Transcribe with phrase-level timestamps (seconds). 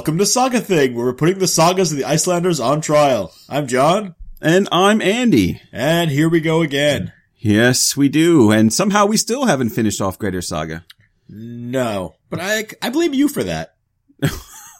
[0.00, 3.34] Welcome to Saga Thing, where we're putting the sagas of the Icelanders on trial.
[3.50, 5.60] I'm John, And I'm Andy.
[5.72, 7.12] and here we go again.
[7.36, 8.50] Yes, we do.
[8.50, 10.86] And somehow we still haven't finished off Grettir Saga.
[11.28, 13.74] No, but I I blame you for that.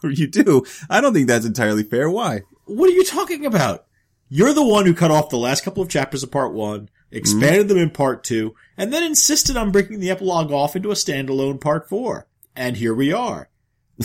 [0.03, 0.65] You do.
[0.89, 2.09] I don't think that's entirely fair.
[2.09, 2.41] Why?
[2.65, 3.85] What are you talking about?
[4.31, 7.69] You're the one who cut off the last couple of chapters of part one, expanded
[7.69, 11.61] them in part two, and then insisted on breaking the epilogue off into a standalone
[11.61, 12.27] part four.
[12.57, 13.51] And here we are.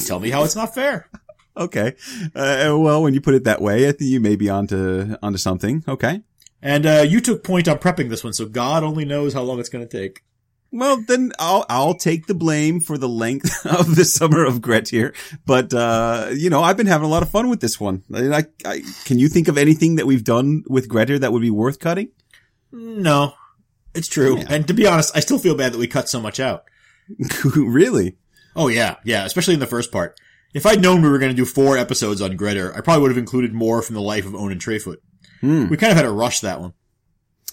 [0.05, 1.09] Tell me how it's not fair.
[1.57, 1.95] Okay.
[2.35, 5.37] Uh, well, when you put it that way, I think you may be onto, onto
[5.37, 5.85] something.
[5.87, 6.21] Okay.
[6.61, 9.59] And uh, you took point on prepping this one, so God only knows how long
[9.59, 10.21] it's going to take.
[10.71, 15.13] Well, then I'll, I'll take the blame for the length of the summer of Grettir.
[15.45, 18.03] But, uh, you know, I've been having a lot of fun with this one.
[18.13, 21.51] I, I, can you think of anything that we've done with Grettir that would be
[21.51, 22.09] worth cutting?
[22.73, 23.33] No,
[23.93, 24.39] it's true.
[24.39, 24.47] Yeah.
[24.49, 26.65] And to be honest, I still feel bad that we cut so much out.
[27.55, 28.17] really?
[28.55, 30.19] Oh yeah, yeah, especially in the first part.
[30.53, 33.11] If I'd known we were going to do four episodes on Grettir, I probably would
[33.11, 35.01] have included more from the life of Onund Treefoot.
[35.41, 35.67] Hmm.
[35.67, 36.73] We kind of had to rush that one.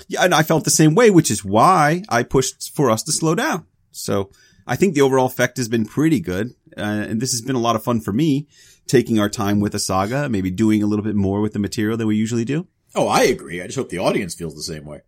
[0.08, 3.12] Yeah, and I felt the same way, which is why I pushed for us to
[3.12, 3.66] slow down.
[3.90, 4.30] So
[4.66, 6.54] I think the overall effect has been pretty good.
[6.76, 8.48] Uh, and this has been a lot of fun for me,
[8.86, 11.96] taking our time with a saga, maybe doing a little bit more with the material
[11.96, 12.66] than we usually do.
[12.94, 13.60] Oh, I agree.
[13.60, 15.00] I just hope the audience feels the same way.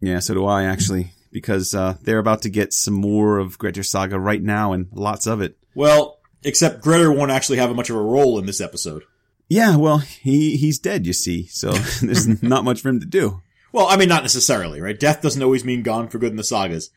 [0.00, 3.82] Yeah, so do I actually, because, uh, they're about to get some more of Grettir
[3.82, 5.56] Saga right now and lots of it.
[5.74, 9.02] Well, except Grettir won't actually have much of a role in this episode.
[9.48, 13.42] Yeah, well, he, he's dead, you see, so there's not much for him to do.
[13.72, 14.98] Well, I mean, not necessarily, right?
[14.98, 16.90] Death doesn't always mean gone for good in the sagas.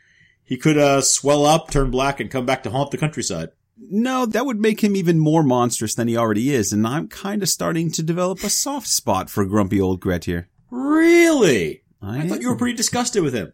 [0.44, 3.50] He could, uh, swell up, turn black, and come back to haunt the countryside.
[3.78, 7.42] No, that would make him even more monstrous than he already is, and I'm kind
[7.42, 10.48] of starting to develop a soft spot for grumpy old Grettir.
[10.70, 11.84] Really?
[12.02, 13.54] I, I thought you were pretty disgusted with him.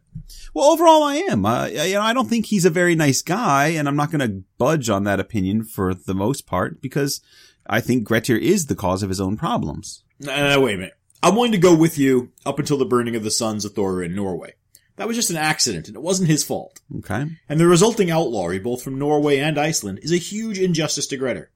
[0.55, 1.45] Well, overall, I am.
[1.45, 4.25] Uh, you know, I don't think he's a very nice guy, and I'm not going
[4.25, 7.19] to budge on that opinion for the most part because
[7.67, 10.05] I think Grettir is the cause of his own problems.
[10.21, 10.97] No, no, wait a minute.
[11.21, 14.01] I'm willing to go with you up until the burning of the sons of Thor
[14.01, 14.53] in Norway.
[14.95, 16.79] That was just an accident, and it wasn't his fault.
[16.99, 17.25] Okay.
[17.49, 21.51] And the resulting outlawry, both from Norway and Iceland, is a huge injustice to Grettir.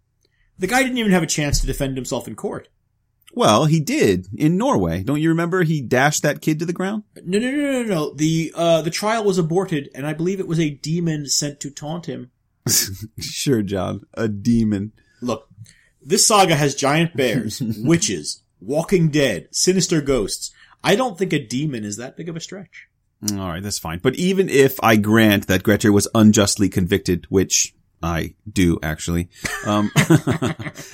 [0.58, 2.68] The guy didn't even have a chance to defend himself in court.
[3.40, 5.02] Well, he did in Norway.
[5.02, 7.04] Don't you remember he dashed that kid to the ground?
[7.24, 8.14] No, no, no, no, no.
[8.14, 11.72] The, uh, the trial was aborted, and I believe it was a demon sent to
[11.72, 12.32] taunt him.
[13.18, 14.02] sure, John.
[14.14, 14.92] A demon.
[15.22, 15.48] Look,
[16.02, 20.52] this saga has giant bears, witches, walking dead, sinister ghosts.
[20.84, 22.90] I don't think a demon is that big of a stretch.
[23.32, 24.00] All right, that's fine.
[24.00, 29.30] But even if I grant that Grettir was unjustly convicted, which I do actually,
[29.66, 29.92] um,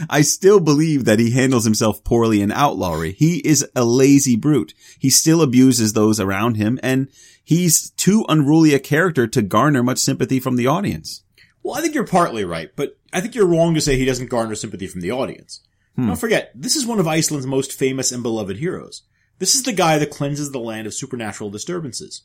[0.09, 3.13] I still believe that he handles himself poorly in outlawry.
[3.13, 4.73] He is a lazy brute.
[4.99, 7.09] He still abuses those around him, and
[7.43, 11.23] he's too unruly a character to garner much sympathy from the audience.
[11.61, 14.29] Well, I think you're partly right, but I think you're wrong to say he doesn't
[14.29, 15.61] garner sympathy from the audience.
[15.97, 19.03] Don't forget, this is one of Iceland's most famous and beloved heroes.
[19.39, 22.23] This is the guy that cleanses the land of supernatural disturbances.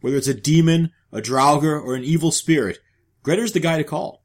[0.00, 2.78] Whether it's a demon, a draugr, or an evil spirit,
[3.22, 4.19] Grettir's the guy to call.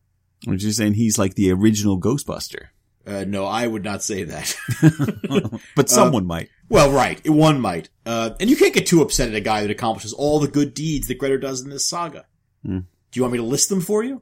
[0.45, 2.67] Which is saying he's like the original Ghostbuster.
[3.07, 4.55] Uh, no, I would not say that.
[5.75, 6.49] But someone might.
[6.69, 7.89] well, right, one might.
[8.05, 10.73] Uh, and you can't get too upset at a guy that accomplishes all the good
[10.73, 12.25] deeds that Grettir does in this saga.
[12.65, 12.79] Hmm.
[12.79, 14.21] Do you want me to list them for you?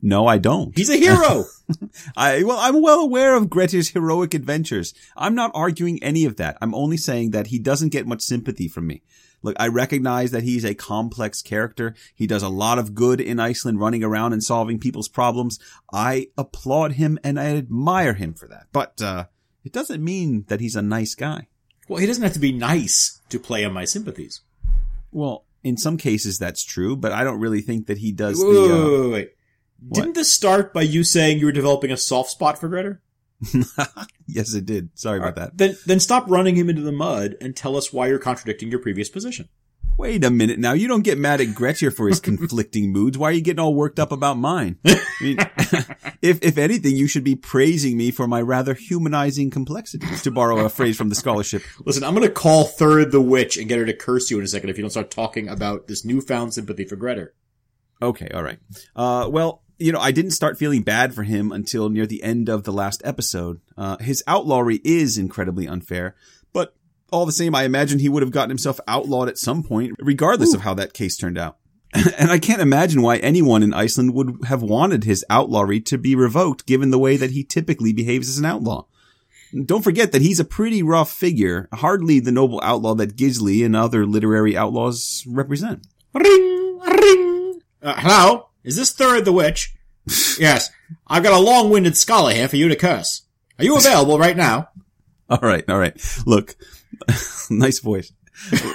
[0.00, 0.76] No, I don't.
[0.76, 1.44] He's a hero!
[2.16, 4.94] I, well, I'm well aware of Grettir's heroic adventures.
[5.16, 6.56] I'm not arguing any of that.
[6.60, 9.02] I'm only saying that he doesn't get much sympathy from me.
[9.42, 11.94] Look, I recognize that he's a complex character.
[12.14, 15.58] He does a lot of good in Iceland running around and solving people's problems.
[15.92, 18.66] I applaud him and I admire him for that.
[18.72, 19.26] But, uh,
[19.64, 21.48] it doesn't mean that he's a nice guy.
[21.88, 24.40] well, he doesn't have to be nice to play on my sympathies.
[25.12, 28.52] Well, in some cases that's true, but I don't really think that he does Wait,
[28.52, 29.34] the, uh, wait, wait, wait.
[29.92, 33.00] Didn't this start by you saying you were developing a soft spot for Grettir?
[34.26, 34.90] yes, it did.
[34.98, 35.56] Sorry about that.
[35.56, 38.80] Then, then stop running him into the mud and tell us why you're contradicting your
[38.80, 39.48] previous position.
[39.98, 40.74] Wait a minute now.
[40.74, 43.18] You don't get mad at Grettir for his conflicting moods.
[43.18, 44.78] Why are you getting all worked up about mine?
[44.86, 45.38] I mean,
[46.22, 50.64] if, if anything, you should be praising me for my rather humanizing complexities, to borrow
[50.64, 51.62] a phrase from the scholarship.
[51.84, 54.48] Listen, I'm gonna call Thurid the witch and get her to curse you in a
[54.48, 57.34] second if you don't start talking about this newfound sympathy for Grettir.
[58.00, 58.60] Okay, all right.
[58.94, 62.48] Uh, well, you know, I didn't start feeling bad for him until near the end
[62.48, 63.60] of the last episode.
[63.76, 66.16] Uh, his outlawry is incredibly unfair,
[66.52, 66.74] but
[67.12, 70.52] all the same, I imagine he would have gotten himself outlawed at some point, regardless
[70.52, 71.58] of how that case turned out.
[72.18, 76.14] and I can't imagine why anyone in Iceland would have wanted his outlawry to be
[76.14, 78.84] revoked given the way that he typically behaves as an outlaw.
[79.64, 83.74] Don't forget that he's a pretty rough figure, hardly the noble outlaw that Gisli and
[83.74, 85.86] other literary outlaws represent.
[86.12, 87.62] Ring, ring.
[87.80, 88.47] Uh, hello?
[88.64, 89.74] Is this Thurid the witch?
[90.38, 90.70] yes,
[91.06, 93.22] I've got a long-winded scholar here for you to curse.
[93.58, 94.70] Are you available right now?
[95.30, 95.94] All right, all right.
[96.24, 96.56] Look,
[97.50, 98.12] nice voice.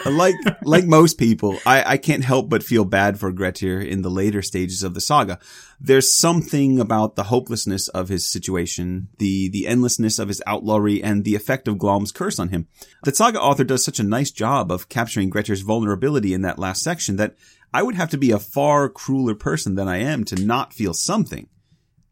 [0.05, 4.11] like like most people, I, I can't help but feel bad for Grettir in the
[4.11, 5.39] later stages of the saga.
[5.79, 11.23] There's something about the hopelessness of his situation, the the endlessness of his outlawry, and
[11.23, 12.67] the effect of Glom's curse on him.
[13.03, 16.83] The saga author does such a nice job of capturing Grettir's vulnerability in that last
[16.83, 17.35] section that
[17.73, 20.93] I would have to be a far crueler person than I am to not feel
[20.93, 21.47] something.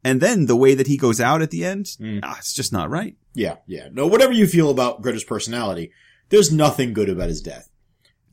[0.03, 2.89] And then the way that he goes out at the end, ah, it's just not
[2.89, 3.15] right.
[3.33, 3.89] Yeah, yeah.
[3.91, 5.91] No, whatever you feel about Grettir's personality,
[6.29, 7.69] there's nothing good about his death.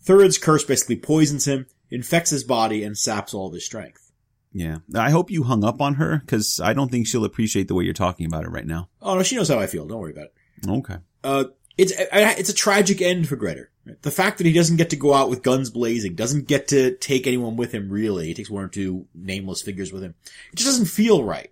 [0.03, 4.11] Thurid's curse basically poisons him, infects his body, and saps all of his strength.
[4.53, 4.79] Yeah.
[4.95, 7.85] I hope you hung up on her because I don't think she'll appreciate the way
[7.85, 8.89] you're talking about it right now.
[9.03, 9.87] Oh no, she knows how I feel.
[9.87, 10.69] Don't worry about it.
[10.69, 10.97] Okay.
[11.23, 11.45] Uh,
[11.77, 13.71] it's it's a tragic end for Grettir.
[14.03, 16.97] The fact that he doesn't get to go out with guns blazing, doesn't get to
[16.97, 17.89] take anyone with him.
[17.89, 20.15] Really, he takes one or two nameless figures with him.
[20.53, 21.51] It just doesn't feel right.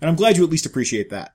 [0.00, 1.34] And I'm glad you at least appreciate that.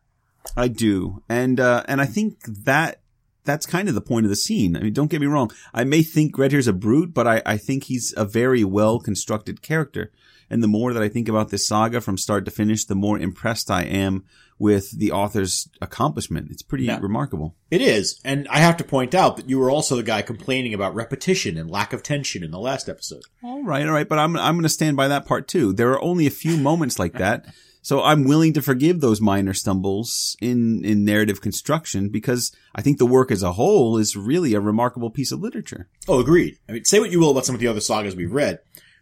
[0.55, 1.23] I do.
[1.29, 2.99] And, uh, and I think that,
[3.45, 4.77] that's kind of the point of the scene.
[4.77, 5.51] I mean, don't get me wrong.
[5.73, 9.61] I may think Grettir's a brute, but I, I think he's a very well constructed
[9.61, 10.11] character.
[10.49, 13.17] And the more that I think about this saga from start to finish, the more
[13.17, 14.23] impressed I am
[14.63, 16.49] with the author's accomplishment.
[16.49, 17.53] It's pretty remarkable.
[17.69, 20.73] It is, and I have to point out that you were also the guy complaining
[20.73, 23.23] about repetition and lack of tension in the last episode.
[23.43, 25.73] All right, all right, but I'm I'm going to stand by that part too.
[25.73, 29.53] There are only a few moments like that, so I'm willing to forgive those minor
[29.53, 34.53] stumbles in in narrative construction because I think the work as a whole is really
[34.53, 35.89] a remarkable piece of literature.
[36.07, 36.57] Oh, agreed.
[36.69, 38.59] I mean, say what you will about some of the other sagas we've read,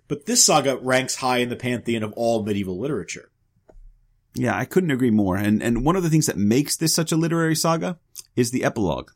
[0.08, 3.31] but this saga ranks high in the pantheon of all medieval literature.
[4.34, 5.36] Yeah, I couldn't agree more.
[5.38, 8.00] And and one of the things that makes this such a literary saga
[8.36, 9.12] is the epilogue.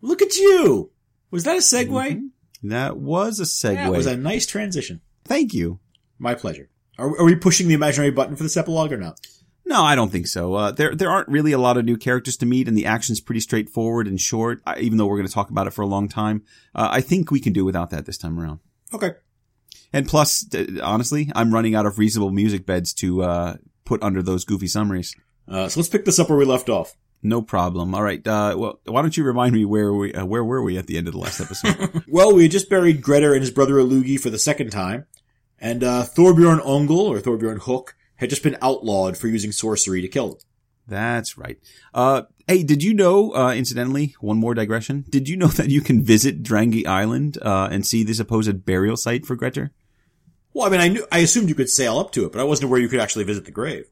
[0.00, 0.90] Look at you!
[1.30, 1.88] Was that a segue?
[1.88, 2.68] Mm-hmm.
[2.70, 3.76] That was a segue.
[3.76, 5.00] That was a nice transition.
[5.24, 5.80] Thank you.
[6.18, 6.70] My pleasure.
[6.98, 9.18] Are, are we pushing the imaginary button for this epilogue or not?
[9.66, 10.54] No, I don't think so.
[10.54, 13.20] Uh, there there aren't really a lot of new characters to meet, and the action's
[13.20, 14.60] pretty straightforward and short.
[14.66, 16.42] uh, Even though we're going to talk about it for a long time,
[16.74, 18.60] uh, I think we can do without that this time around.
[18.92, 19.12] Okay.
[19.92, 20.44] And plus,
[20.82, 23.56] honestly, I'm running out of reasonable music beds to uh,
[23.90, 25.16] put under those goofy summaries.
[25.48, 26.96] Uh, so let's pick this up where we left off.
[27.24, 27.92] No problem.
[27.92, 28.24] All right.
[28.24, 30.96] Uh, well, why don't you remind me where we uh, where were we at the
[30.96, 32.04] end of the last episode?
[32.08, 35.06] Well, we had just buried Grettir and his brother Illugi for the second time,
[35.58, 40.08] and uh, Thorbjorn Öngull, or Thorbjorn Hook, had just been outlawed for using sorcery to
[40.08, 40.38] kill him.
[40.86, 41.58] That's right.
[41.92, 43.34] Uh, hey, did you know?
[43.34, 45.04] Uh, incidentally, one more digression.
[45.08, 48.96] Did you know that you can visit Drangey Island uh, and see the supposed burial
[48.96, 49.72] site for Grettir?
[50.52, 52.44] Well, I mean, I knew, I assumed you could sail up to it, but I
[52.44, 53.86] wasn't aware you could actually visit the grave.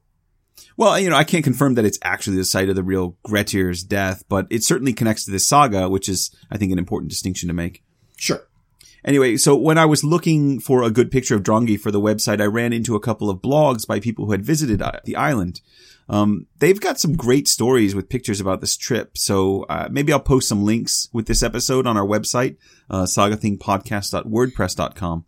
[0.76, 3.82] Well, you know, I can't confirm that it's actually the site of the real Grettir's
[3.82, 7.48] death, but it certainly connects to this saga, which is, I think, an important distinction
[7.48, 7.82] to make.
[8.16, 8.48] Sure.
[9.04, 12.40] Anyway, so when I was looking for a good picture of Drangey for the website,
[12.40, 15.60] I ran into a couple of blogs by people who had visited uh, the island.
[16.08, 20.20] Um, they've got some great stories with pictures about this trip, so uh, maybe I'll
[20.20, 22.56] post some links with this episode on our website,
[22.90, 25.24] uh, sagathingpodcast.wordpress.com.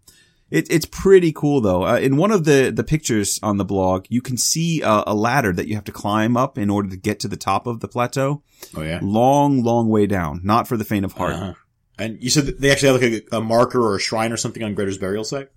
[0.50, 1.86] It, it's pretty cool though.
[1.86, 5.14] Uh, in one of the, the pictures on the blog, you can see a, a
[5.14, 7.80] ladder that you have to climb up in order to get to the top of
[7.80, 8.42] the plateau.
[8.76, 8.98] Oh yeah.
[9.02, 10.40] Long, long way down.
[10.42, 11.34] Not for the faint of heart.
[11.34, 11.54] Uh-huh.
[11.98, 14.36] And you said that they actually have like a, a marker or a shrine or
[14.36, 15.50] something on Grettir's burial site.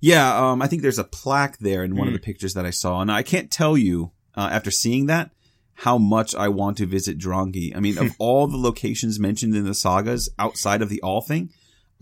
[0.00, 2.70] Yeah, um, I think there's a plaque there in one of the pictures that I
[2.70, 5.30] saw, and I can't tell you uh, after seeing that
[5.74, 7.76] how much I want to visit Drangey.
[7.76, 11.50] I mean, of all the locations mentioned in the sagas outside of the Althing,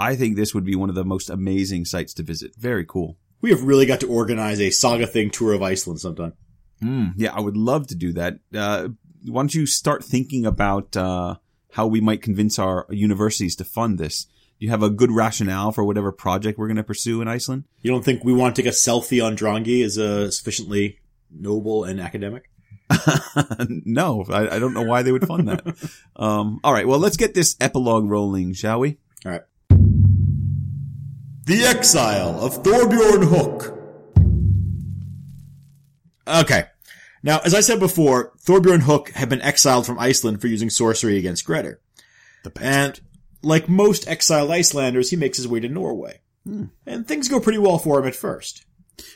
[0.00, 2.57] I think this would be one of the most amazing sites to visit.
[2.57, 3.19] Very cool.
[3.42, 6.33] We have really got to organize a saga thing tour of Iceland sometime.
[6.83, 8.38] Mm, yeah, I would love to do that.
[8.54, 8.88] Uh,
[9.26, 11.37] why don't you start thinking about uh,
[11.73, 14.25] how we might convince our universities to fund this?
[14.25, 17.64] Do you have a good rationale for whatever project we're going to pursue in Iceland?
[17.80, 20.99] You don't think we want to take a selfie on Drangey as a sufficiently
[21.30, 22.50] noble and academic?
[23.69, 25.64] no, I, I don't know why they would fund that.
[26.16, 28.99] um, all right, well, let's get this epilogue rolling, shall we?
[29.25, 29.42] All right.
[31.44, 33.76] The Exile of Thorbjorn Hook.
[36.28, 36.64] Okay.
[37.23, 41.18] Now, as I said before, Thorbjorn Hook had been exiled from Iceland for using sorcery
[41.18, 41.80] against Grettir.
[42.44, 43.00] The And
[43.42, 46.20] like most exiled Icelanders, he makes his way to Norway.
[46.87, 48.64] And things go pretty well for him at first.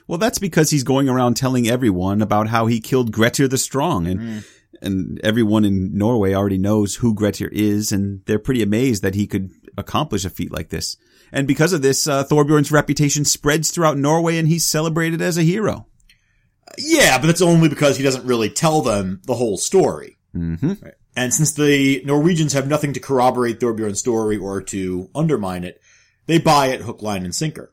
[0.06, 4.06] Well, that's because he's going around telling everyone about how he killed Grettir the Strong,
[4.06, 4.44] and Mm.
[4.82, 9.26] and everyone in Norway already knows who Grettir is, and they're pretty amazed that he
[9.26, 10.96] could accomplish a feat like this.
[11.32, 15.42] And because of this, uh, Thorbjorn's reputation spreads throughout Norway, and he's celebrated as a
[15.42, 15.86] hero.
[16.78, 20.16] Yeah, but that's only because he doesn't really tell them the whole story.
[20.34, 20.74] Mm-hmm.
[21.16, 25.80] And since the Norwegians have nothing to corroborate Thorbjorn's story or to undermine it,
[26.26, 27.72] they buy it hook, line, and sinker.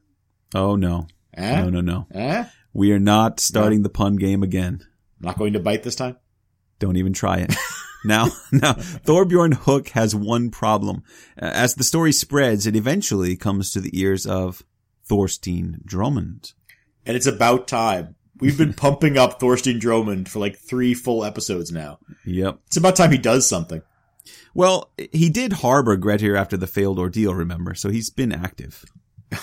[0.53, 1.61] Oh no, Eh?
[1.61, 2.07] no, no, no.
[2.13, 2.45] Eh?
[2.73, 4.85] We are not starting the pun game again.
[5.19, 6.17] Not going to bite this time?
[6.79, 7.53] Don't even try it.
[8.03, 11.03] now, now, Thorbjorn Hook has one problem.
[11.37, 14.63] As the story spreads, it eventually comes to the ears of
[15.05, 16.53] Thorstein Dromund.
[17.05, 18.15] And it's about time.
[18.39, 21.99] We've been pumping up Thorstein Dromund for like three full episodes now.
[22.25, 22.59] Yep.
[22.67, 23.81] It's about time he does something.
[24.53, 27.73] Well, he did harbor Grettir after the failed ordeal, remember?
[27.73, 28.85] So he's been active.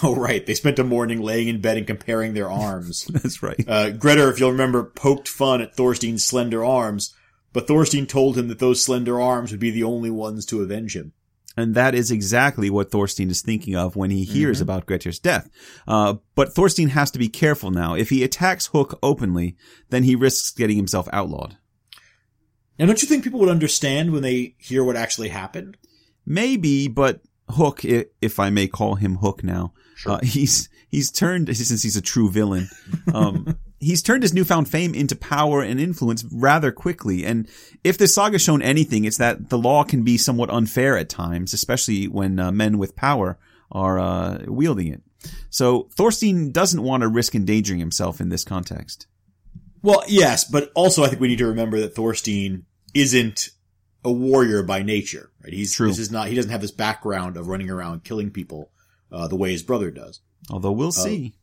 [0.02, 0.44] Oh, right.
[0.44, 3.06] They spent a morning laying in bed and comparing their arms.
[3.06, 3.64] That's right.
[3.66, 7.14] Uh, Grettir, if you'll remember, poked fun at Thorstein's slender arms,
[7.52, 10.96] but Thorstein told him that those slender arms would be the only ones to avenge
[10.96, 11.12] him.
[11.56, 14.64] And that is exactly what Thorstein is thinking of when he hears mm-hmm.
[14.64, 15.50] about Grettir's death.
[15.88, 17.94] Uh, but Thorstein has to be careful now.
[17.94, 19.56] If he attacks Hook openly,
[19.90, 21.56] then he risks getting himself outlawed.
[22.78, 25.76] Now, don't you think people would understand when they hear what actually happened?
[26.24, 30.12] Maybe, but Hook, if I may call him Hook now, sure.
[30.12, 32.68] uh, he's he's turned since he's a true villain.
[33.12, 37.24] Um, he's turned his newfound fame into power and influence rather quickly.
[37.24, 37.48] And
[37.84, 41.52] if this saga's shown anything, it's that the law can be somewhat unfair at times,
[41.52, 43.38] especially when uh, men with power
[43.70, 45.02] are uh, wielding it.
[45.50, 49.06] So Thorstein doesn't want to risk endangering himself in this context.
[49.82, 53.50] Well, yes, but also I think we need to remember that Thorstein isn't
[54.04, 55.52] a warrior by nature, right?
[55.52, 55.88] He's True.
[55.88, 56.28] This is not.
[56.28, 58.70] He doesn't have this background of running around killing people
[59.12, 60.20] uh, the way his brother does.
[60.50, 61.34] Although we'll uh, see.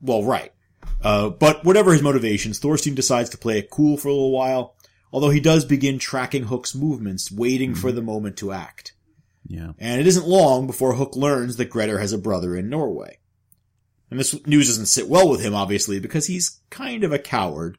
[0.00, 0.52] Well, right.
[1.02, 4.74] Uh, but whatever his motivations, Thorstein decides to play it cool for a little while.
[5.12, 7.80] Although he does begin tracking Hook's movements, waiting mm-hmm.
[7.80, 8.92] for the moment to act.
[9.46, 9.72] Yeah.
[9.78, 13.18] And it isn't long before Hook learns that Grettir has a brother in Norway.
[14.10, 17.78] And this news doesn't sit well with him, obviously, because he's kind of a coward.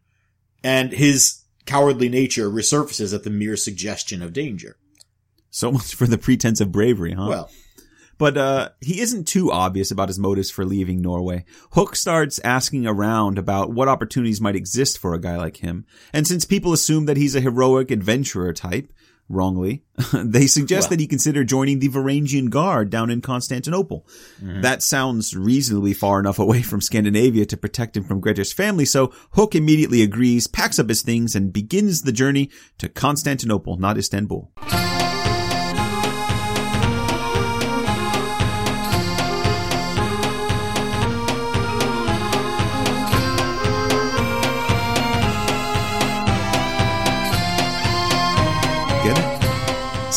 [0.63, 4.77] And his cowardly nature resurfaces at the mere suggestion of danger.
[5.49, 7.27] So much for the pretense of bravery, huh?
[7.29, 7.51] Well,
[8.17, 11.45] but uh, he isn't too obvious about his motives for leaving Norway.
[11.73, 15.85] Hook starts asking around about what opportunities might exist for a guy like him.
[16.13, 18.91] And since people assume that he's a heroic adventurer type,
[19.29, 19.83] wrongly,
[20.13, 20.89] they suggest well.
[20.91, 24.07] that he consider joining the Varangian Guard down in Constantinople.
[24.41, 24.61] Mm-hmm.
[24.61, 29.11] That sounds reasonably far enough away from Scandinavia to protect him from Grettir's family, so
[29.31, 34.51] Hook immediately agrees, packs up his things, and begins the journey to Constantinople, not Istanbul.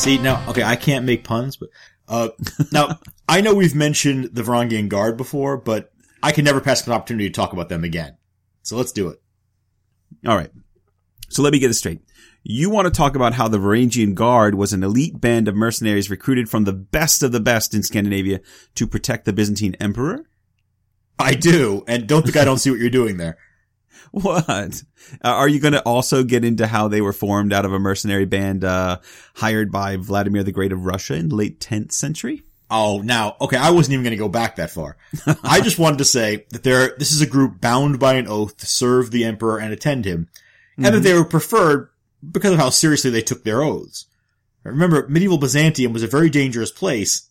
[0.01, 1.69] See now, okay, I can't make puns, but
[2.09, 2.31] uh,
[2.73, 5.93] now I know we've mentioned the Varangian Guard before, but
[6.23, 8.17] I can never pass an opportunity to talk about them again.
[8.63, 9.21] So let's do it.
[10.27, 10.51] All right.
[11.29, 12.01] So let me get this straight.
[12.43, 16.09] You want to talk about how the Varangian Guard was an elite band of mercenaries
[16.09, 18.41] recruited from the best of the best in Scandinavia
[18.77, 20.25] to protect the Byzantine emperor?
[21.19, 23.37] I do, and don't think I don't see what you're doing there.
[24.13, 24.83] What?
[25.23, 27.79] Uh, are you going to also get into how they were formed out of a
[27.79, 28.99] mercenary band uh,
[29.35, 32.43] hired by Vladimir the Great of Russia in the late 10th century?
[32.71, 34.97] Oh, now, okay, I wasn't even going to go back that far.
[35.43, 38.57] I just wanted to say that there, this is a group bound by an oath
[38.59, 40.29] to serve the emperor and attend him,
[40.77, 40.95] and mm-hmm.
[40.95, 41.91] that they were preferred
[42.29, 44.07] because of how seriously they took their oaths.
[44.63, 47.29] Remember, medieval Byzantium was a very dangerous place,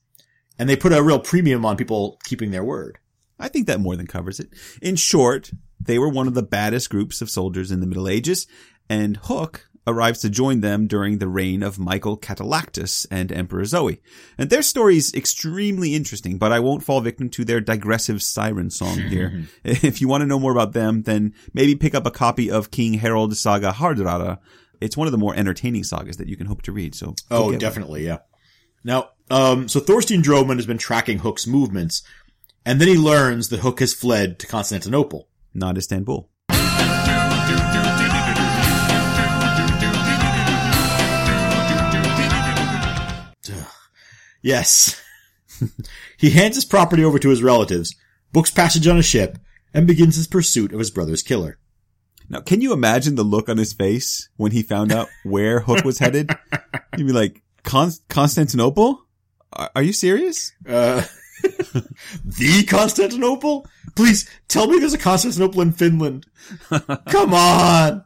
[0.57, 2.97] and they put a real premium on people keeping their word.
[3.39, 4.49] I think that more than covers it.
[4.81, 8.47] In short, they were one of the baddest groups of soldiers in the Middle Ages,
[8.89, 14.01] and Hook arrives to join them during the reign of Michael Catalactus and Emperor Zoe.
[14.37, 18.69] And their story is extremely interesting, but I won't fall victim to their digressive siren
[18.69, 19.45] song here.
[19.63, 22.71] if you want to know more about them, then maybe pick up a copy of
[22.71, 24.39] King Harold's saga Hardrada.
[24.79, 26.95] It's one of the more entertaining sagas that you can hope to read.
[26.95, 28.07] So, oh, definitely, one.
[28.07, 28.17] yeah.
[28.83, 32.01] Now, um, so Thorstein Dromund has been tracking Hook's movements,
[32.65, 36.29] and then he learns that Hook has fled to Constantinople not Istanbul.
[44.41, 45.01] Yes.
[46.17, 47.95] he hands his property over to his relatives,
[48.31, 49.37] books passage on a ship,
[49.73, 51.57] and begins his pursuit of his brother's killer.
[52.29, 55.83] Now, can you imagine the look on his face when he found out where Hook
[55.83, 56.31] was headed?
[56.95, 59.05] He'd be like, Con- Constantinople?
[59.51, 60.53] Are, are you serious?
[60.67, 61.03] Uh,
[62.23, 63.67] the Constantinople?
[63.95, 66.25] Please tell me there's a Constantinople in Finland.
[67.07, 68.05] Come on.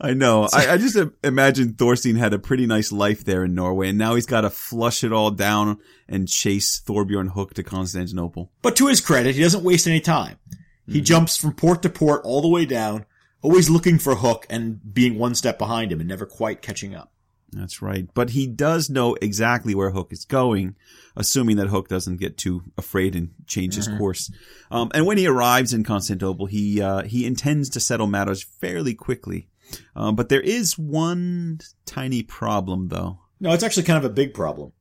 [0.00, 0.48] I know.
[0.52, 4.14] I, I, just imagine Thorstein had a pretty nice life there in Norway, and now
[4.14, 5.78] he's got to flush it all down
[6.08, 8.50] and chase Thorbjorn Hook to Constantinople.
[8.60, 10.38] But to his credit, he doesn't waste any time.
[10.86, 11.04] He mm-hmm.
[11.04, 13.06] jumps from port to port all the way down,
[13.40, 17.12] always looking for Hook and being one step behind him and never quite catching up.
[17.52, 18.08] That's right.
[18.14, 20.74] But he does know exactly where Hook is going,
[21.16, 24.32] assuming that Hook doesn't get too afraid and change his course.
[24.70, 28.94] Um, and when he arrives in Constantinople, he uh, he intends to settle matters fairly
[28.94, 29.48] quickly.
[29.94, 33.20] Um, but there is one tiny problem, though.
[33.40, 34.72] No, it's actually kind of a big problem.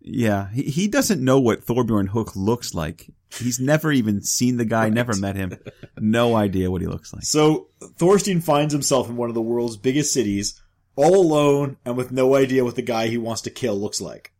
[0.00, 3.10] Yeah, he, he doesn't know what Thorbjorn Hook looks like.
[3.30, 5.58] He's never even seen the guy, never met him.
[5.98, 7.24] No idea what he looks like.
[7.24, 10.60] So Thorstein finds himself in one of the world's biggest cities,
[10.98, 14.32] all alone and with no idea what the guy he wants to kill looks like.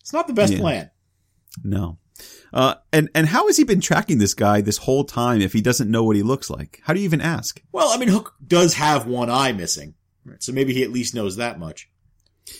[0.00, 0.60] It's not the best Yeah.
[0.60, 0.90] plan.
[1.62, 1.98] No.
[2.52, 5.60] Uh, and, and how has he been tracking this guy this whole time if he
[5.60, 6.80] doesn't know what he looks like?
[6.84, 7.60] How do you even ask?
[7.70, 10.42] Well, I mean, Hook does have one eye missing, right?
[10.42, 11.90] so maybe he at least knows that much.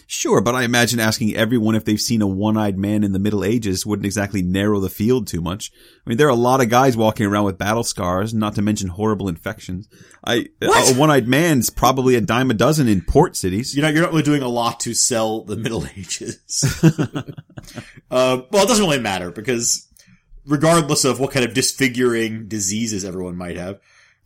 [0.09, 3.45] Sure, but I imagine asking everyone if they've seen a one-eyed man in the Middle
[3.45, 5.71] Ages wouldn't exactly narrow the field too much.
[6.05, 8.63] I mean, there are a lot of guys walking around with battle scars, not to
[8.63, 9.89] mention horrible infections.
[10.25, 10.93] I, What?
[10.95, 13.77] a one-eyed man's probably a dime a dozen in port cities.
[13.77, 16.65] You know, you're not really doing a lot to sell the Middle Ages.
[18.11, 19.87] uh, well, it doesn't really matter because
[20.47, 23.81] regardless of what kind of disfiguring diseases everyone might have,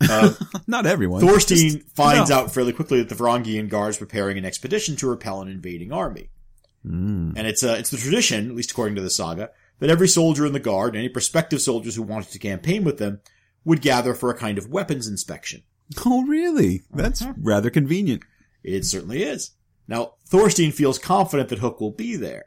[0.09, 0.33] uh,
[0.67, 1.21] Not everyone.
[1.21, 2.37] Thorstein Just- finds no.
[2.37, 6.29] out fairly quickly that the Varangian guards preparing an expedition to repel an invading army.
[6.85, 7.33] Mm.
[7.35, 10.45] And it's uh, it's the tradition, at least according to the saga, that every soldier
[10.45, 13.19] in the guard, and any prospective soldiers who wanted to campaign with them,
[13.65, 15.61] would gather for a kind of weapons inspection.
[16.05, 16.81] Oh, really?
[16.91, 17.33] That's Uh-huh.
[17.37, 18.23] rather convenient.
[18.63, 19.51] It certainly is.
[19.87, 22.45] Now, Thorstein feels confident that Hook will be there.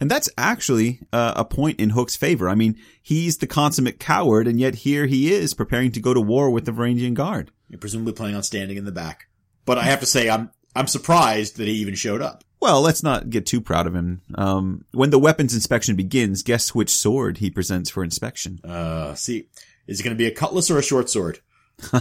[0.00, 2.48] And that's actually uh, a point in Hook's favor.
[2.48, 6.20] I mean, he's the consummate coward, and yet here he is preparing to go to
[6.20, 7.50] war with the Varangian Guard.
[7.68, 9.28] You're presumably planning on standing in the back.
[9.64, 12.44] But I have to say, I'm I'm surprised that he even showed up.
[12.60, 14.22] Well, let's not get too proud of him.
[14.34, 18.60] Um, when the weapons inspection begins, guess which sword he presents for inspection?
[18.64, 19.48] Uh, see,
[19.86, 21.40] is it going to be a cutlass or a short sword?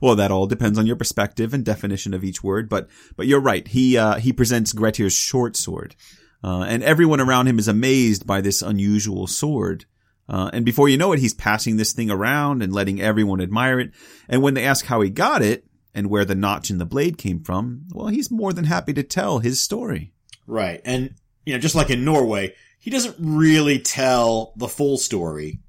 [0.00, 3.40] well, that all depends on your perspective and definition of each word, but but you're
[3.40, 3.66] right.
[3.66, 5.96] He uh, he presents Grettir's short sword,
[6.42, 9.84] uh, and everyone around him is amazed by this unusual sword.
[10.28, 13.80] Uh, and before you know it, he's passing this thing around and letting everyone admire
[13.80, 13.92] it.
[14.28, 17.16] And when they ask how he got it and where the notch in the blade
[17.16, 20.12] came from, well, he's more than happy to tell his story.
[20.46, 20.80] Right.
[20.84, 21.14] And,
[21.46, 25.60] you know, just like in Norway, he doesn't really tell the full story.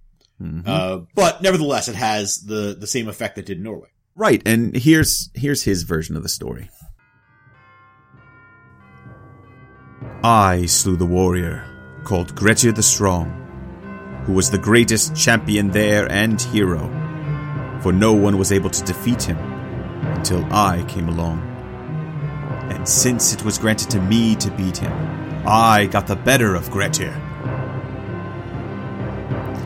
[0.41, 0.67] Mhm.
[0.67, 3.89] Uh, but nevertheless, it has the, the same effect that did in Norway.
[4.15, 6.69] Right, and here's here's his version of the story.
[10.23, 11.63] I slew the warrior
[12.03, 13.31] called Grettir the Strong,
[14.25, 16.89] who was the greatest champion there and hero,
[17.81, 21.39] for no one was able to defeat him until I came along.
[22.69, 24.91] And since it was granted to me to beat him,
[25.47, 27.13] I got the better of Grettir.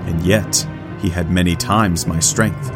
[0.06, 0.68] And yet,
[1.00, 2.70] he had many times my strength.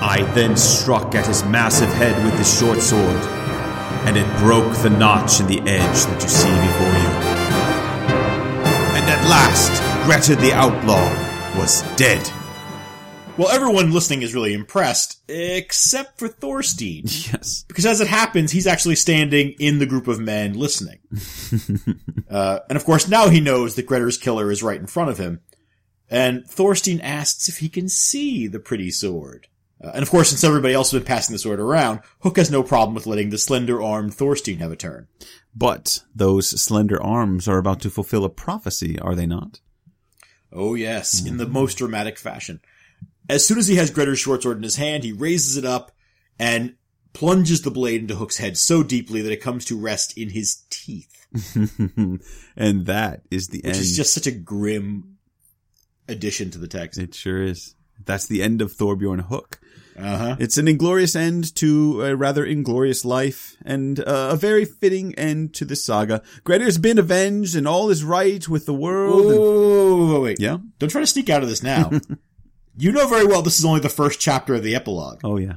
[0.00, 3.43] I then struck at his massive head with the short sword,
[4.06, 7.34] and it broke the notch in the edge that you see before you.
[8.96, 11.08] And at last, Grettir the outlaw
[11.58, 12.30] was dead.
[13.36, 17.04] Well, everyone listening is really impressed, except for Thorstein.
[17.32, 17.64] Yes.
[17.66, 21.00] Because as it happens, he's actually standing in the group of men listening.
[22.30, 25.18] uh, and of course, now he knows that Grettir's killer is right in front of
[25.18, 25.40] him.
[26.08, 29.48] And Thorstein asks if he can see the pretty sword.
[29.82, 32.50] Uh, and of course, since everybody else has been passing the sword around, Hook has
[32.50, 35.08] no problem with letting the slender-armed Thorstein have a turn.
[35.54, 39.60] But those slender arms are about to fulfill a prophecy, are they not?
[40.52, 42.60] Oh yes, in the most dramatic fashion.
[43.28, 45.90] As soon as he has Grettir's short sword in his hand, he raises it up
[46.38, 46.76] and
[47.12, 50.62] plunges the blade into Hook's head so deeply that it comes to rest in his
[50.70, 51.26] teeth.
[52.56, 53.76] and that is the Which end.
[53.82, 55.16] is just such a grim
[56.08, 56.98] addition to the text.
[56.98, 57.74] it sure is.
[58.04, 59.58] That's the end of Thorbjorn Hook.
[59.98, 60.36] Uh huh.
[60.40, 65.54] It's an inglorious end to a rather inglorious life, and uh, a very fitting end
[65.54, 66.22] to the saga.
[66.44, 69.26] Grettir's been avenged, and all is right with the world.
[69.26, 70.40] and- Oh, wait.
[70.40, 70.58] yeah.
[70.78, 71.90] Don't try to sneak out of this now.
[72.76, 75.20] you know very well this is only the first chapter of the epilogue.
[75.22, 75.56] Oh yeah.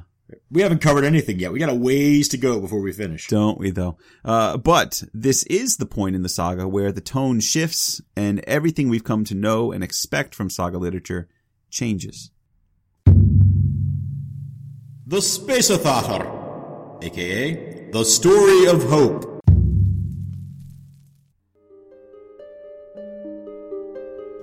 [0.52, 1.52] We haven't covered anything yet.
[1.54, 3.28] We got a ways to go before we finish.
[3.28, 3.98] Don't we though?
[4.26, 8.90] Uh, but this is the point in the saga where the tone shifts and everything
[8.90, 11.28] we've come to know and expect from saga literature
[11.70, 12.30] changes.
[15.10, 19.40] The Spesar Thattr, aka The Story of Hope.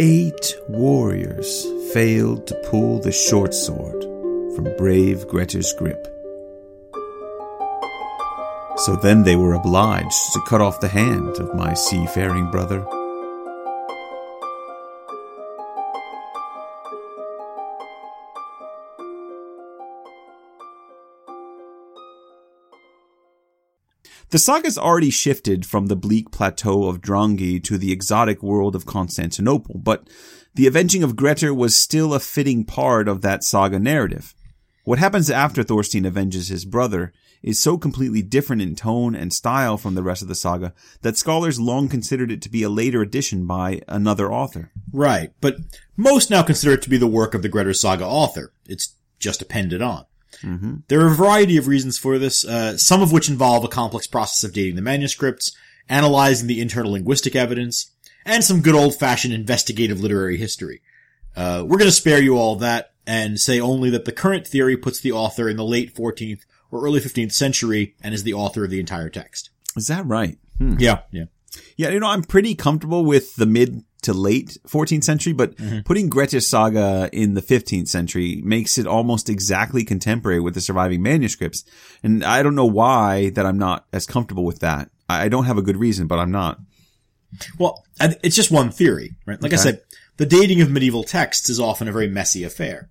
[0.01, 4.05] Eight warriors failed to pull the short sword
[4.57, 6.03] from brave Grettir's grip.
[8.87, 12.87] So then they were obliged to cut off the hand of my seafaring brother.
[24.35, 28.85] The saga's already shifted from the bleak plateau of Drangey to the exotic world of
[28.85, 30.09] Constantinople, but
[30.57, 34.35] the avenging of Grettir was still a fitting part of that saga narrative.
[34.83, 37.13] What happens after Thorstein avenges his brother
[37.45, 41.17] is so completely different in tone and style from the rest of the saga that
[41.17, 44.73] scholars long considered it to be a later addition by another author.
[44.93, 45.59] Right, but
[45.97, 48.53] most now consider it to be the work of the Grettir Saga author.
[48.67, 50.07] It's just appended on.
[50.43, 50.77] Mm-hmm.
[50.89, 54.07] There are a variety of reasons for this, uh, some of which involve a complex
[54.07, 55.57] process of dating the manuscripts,
[55.89, 57.93] analyzing the internal linguistic evidence,
[58.25, 60.81] and some good old-fashioned investigative literary history.
[61.37, 64.77] Uh, we're going to spare you all that and say only that the current theory
[64.77, 68.65] puts the author in the late 14th or early 15th century and is the author
[68.65, 69.51] of the entire text.
[69.77, 70.39] Is that right?
[70.59, 70.77] Hmm.
[70.79, 71.25] Yeah, yeah.
[71.77, 76.09] Yeah, you know, I'm pretty comfortable with the mid to late 14th century, but putting
[76.09, 81.65] Grettir's saga in the 15th century makes it almost exactly contemporary with the surviving manuscripts.
[82.03, 84.91] And I don't know why that I'm not as comfortable with that.
[85.09, 86.59] I don't have a good reason, but I'm not.
[87.59, 89.41] Well, it's just one theory, right?
[89.43, 89.83] Like I said,
[90.17, 92.91] the dating of medieval texts is often a very messy affair.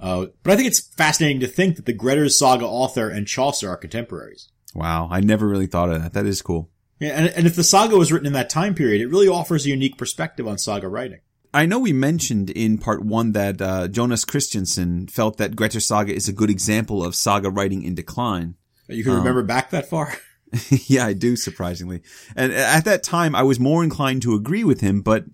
[0.00, 3.70] Uh, but I think it's fascinating to think that the Grettir's Saga author and Chaucer
[3.70, 4.50] are contemporaries.
[4.74, 5.08] Wow.
[5.10, 6.12] I never really thought of that.
[6.14, 6.70] That is cool.
[7.00, 9.66] Yeah, and, and if the saga was written in that time period, it really offers
[9.66, 11.20] a unique perspective on saga writing.
[11.52, 16.12] I know we mentioned in part one that uh, Jonas Kristjansson felt that Grettir's saga
[16.12, 18.56] is a good example of saga writing in decline.
[18.88, 20.14] You can remember back that far?
[20.86, 22.02] yeah, I do, surprisingly.
[22.36, 25.24] And at that time, I was more inclined to agree with him, but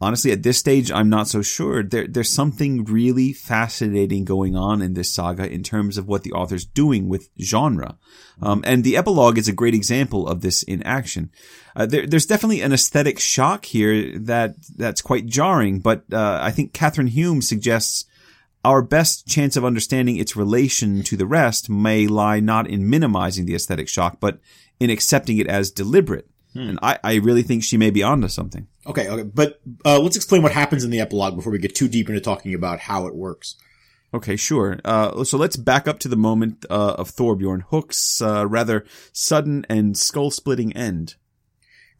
[0.00, 1.82] honestly, at this stage, I'm not so sure.
[1.82, 6.32] There, there's something really fascinating going on in this saga in terms of what the
[6.32, 7.96] author's doing with genre.
[8.42, 11.30] Um, and the epilogue is a great example of this in action.
[11.76, 16.50] Uh, there, there's definitely an aesthetic shock here that, that's quite jarring, but, uh, I
[16.50, 18.04] think Kathryn Hume suggests
[18.64, 23.44] our best chance of understanding its relation to the rest may lie not in minimizing
[23.44, 24.38] the aesthetic shock, but
[24.80, 26.28] in accepting it as deliberate.
[26.54, 28.68] And I, I really think she may be onto something.
[28.86, 31.88] Okay, okay, but uh, let's explain what happens in the epilogue before we get too
[31.88, 33.56] deep into talking about how it works.
[34.12, 34.78] Okay, sure.
[34.84, 39.66] Uh, so let's back up to the moment uh, of Thorbjorn Hook's uh, rather sudden
[39.68, 41.16] and skull-splitting end.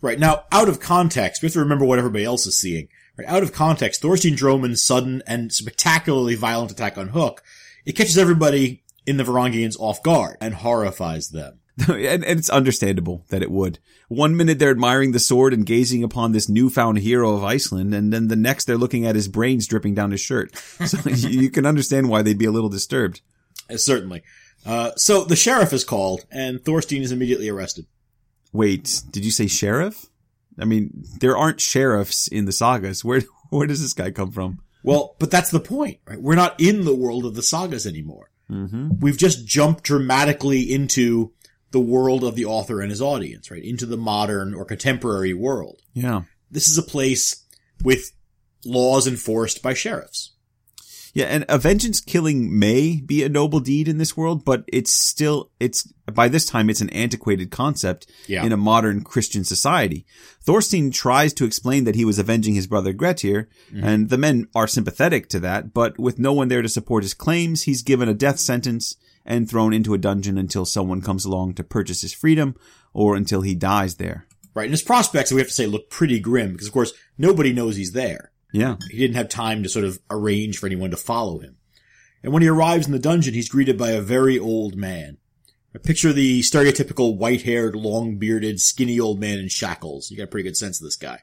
[0.00, 2.88] Right, now, out of context, we have to remember what everybody else is seeing.
[3.18, 7.42] Right, out of context, Thorstein Dromund's sudden and spectacularly violent attack on Hook,
[7.86, 11.60] it catches everybody in the Varangians off guard and horrifies them.
[11.88, 13.78] and, and it's understandable that it would.
[14.08, 18.12] One minute they're admiring the sword and gazing upon this newfound hero of Iceland, and
[18.12, 20.52] then the next they're looking at his brains dripping down his shirt.
[20.84, 23.22] So you you can understand why they'd be a little disturbed.
[23.70, 24.22] Uh, certainly.
[24.66, 27.86] Uh, so the sheriff is called, and Thorstein is immediately arrested.
[28.52, 30.06] Wait, did you say sheriff?
[30.58, 33.04] I mean, there aren't sheriffs in the sagas.
[33.04, 34.60] Where where does this guy come from?
[34.82, 36.20] Well, but that's the point, right?
[36.20, 38.30] We're not in the world of the sagas anymore.
[38.50, 39.00] Mm-hmm.
[39.00, 41.32] We've just jumped dramatically into
[41.74, 43.62] the world of the author and his audience, right?
[43.62, 45.82] Into the modern or contemporary world.
[45.92, 46.22] Yeah.
[46.48, 47.44] This is a place
[47.82, 48.12] with
[48.64, 50.30] laws enforced by sheriffs.
[51.14, 54.92] Yeah, and a vengeance killing may be a noble deed in this world, but it's
[54.92, 58.44] still, it's, by this time, it's an antiquated concept Yeah.
[58.44, 60.06] in a modern Christian society.
[60.42, 63.84] Thorstein tries to explain that he was avenging his brother Grettir, mm-hmm.
[63.84, 67.14] and the men are sympathetic to that, but with no one there to support his
[67.14, 71.54] claims, he's given a death sentence and thrown into a dungeon until someone comes along
[71.54, 72.54] to purchase his freedom,
[72.92, 74.26] or until he dies there.
[74.54, 74.64] Right.
[74.64, 77.76] And his prospects, we have to say, look pretty grim because, of course, nobody knows
[77.76, 78.30] he's there.
[78.52, 78.76] Yeah.
[78.90, 81.56] He didn't have time to sort of arrange for anyone to follow him.
[82.22, 85.18] And when he arrives in the dungeon, he's greeted by a very old man.
[85.74, 90.10] I Picture the stereotypical white-haired, long-bearded, skinny old man in shackles.
[90.10, 91.22] You got a pretty good sense of this guy.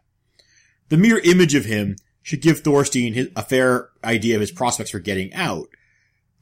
[0.89, 4.91] The mere image of him should give Thorstein his, a fair idea of his prospects
[4.91, 5.69] for getting out.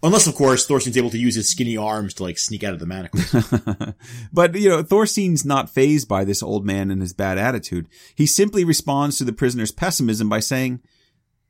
[0.02, 2.80] Unless, of course, Thorstein's able to use his skinny arms to, like, sneak out of
[2.80, 3.94] the manacles.
[4.34, 7.88] but, you know, Thorstein's not phased by this old man and his bad attitude.
[8.16, 10.82] He simply responds to the prisoner's pessimism by saying,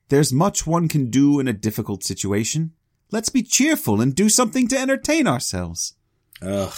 [0.09, 2.71] There's much one can do in a difficult situation.
[3.11, 5.93] Let's be cheerful and do something to entertain ourselves.
[6.41, 6.73] Ugh.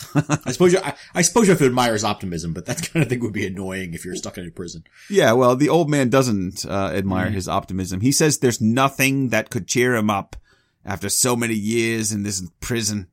[0.45, 3.03] I suppose you, I, I suppose you have to admire his optimism, but that kind
[3.03, 4.83] of thing would be annoying if you're stuck in a prison.
[5.09, 8.01] Yeah, well, the old man doesn't uh, admire his optimism.
[8.01, 10.35] He says there's nothing that could cheer him up
[10.85, 13.07] after so many years in this prison.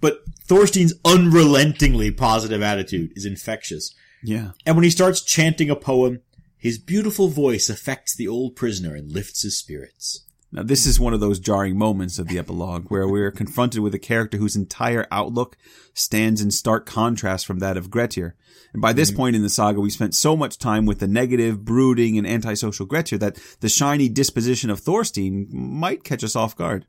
[0.00, 3.94] But Thorstein's unrelentingly positive attitude is infectious.
[4.22, 4.52] Yeah.
[4.66, 6.20] And when he starts chanting a poem,
[6.56, 10.24] his beautiful voice affects the old prisoner and lifts his spirits.
[10.50, 13.94] Now, this is one of those jarring moments of the epilogue where we're confronted with
[13.94, 15.58] a character whose entire outlook
[15.92, 18.34] stands in stark contrast from that of Grettir.
[18.72, 19.18] And by this mm-hmm.
[19.18, 22.86] point in the saga, we spent so much time with the negative, brooding, and antisocial
[22.86, 26.86] Grettir that the shiny disposition of Thorstein might catch us off guard.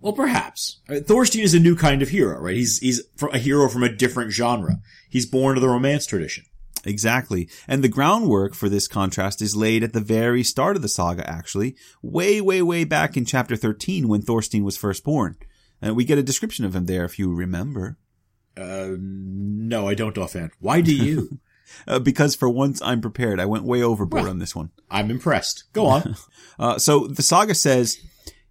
[0.00, 0.80] Well, perhaps.
[1.06, 2.56] Thorstein is a new kind of hero, right?
[2.56, 3.00] He's, he's
[3.32, 4.80] a hero from a different genre.
[5.08, 6.44] He's born to the romance tradition.
[6.84, 7.48] Exactly.
[7.66, 11.28] And the groundwork for this contrast is laid at the very start of the saga,
[11.28, 15.36] actually, way, way, way back in chapter 13 when Thorstein was first born.
[15.80, 17.98] And we get a description of him there if you remember.
[18.56, 20.52] Uh, no, I don't offhand.
[20.60, 21.40] Why do you?
[21.88, 23.40] uh, because for once I'm prepared.
[23.40, 24.70] I went way overboard Well, on this one.
[24.90, 25.64] I'm impressed.
[25.72, 26.16] Go on.
[26.56, 27.98] Uh, so the saga says,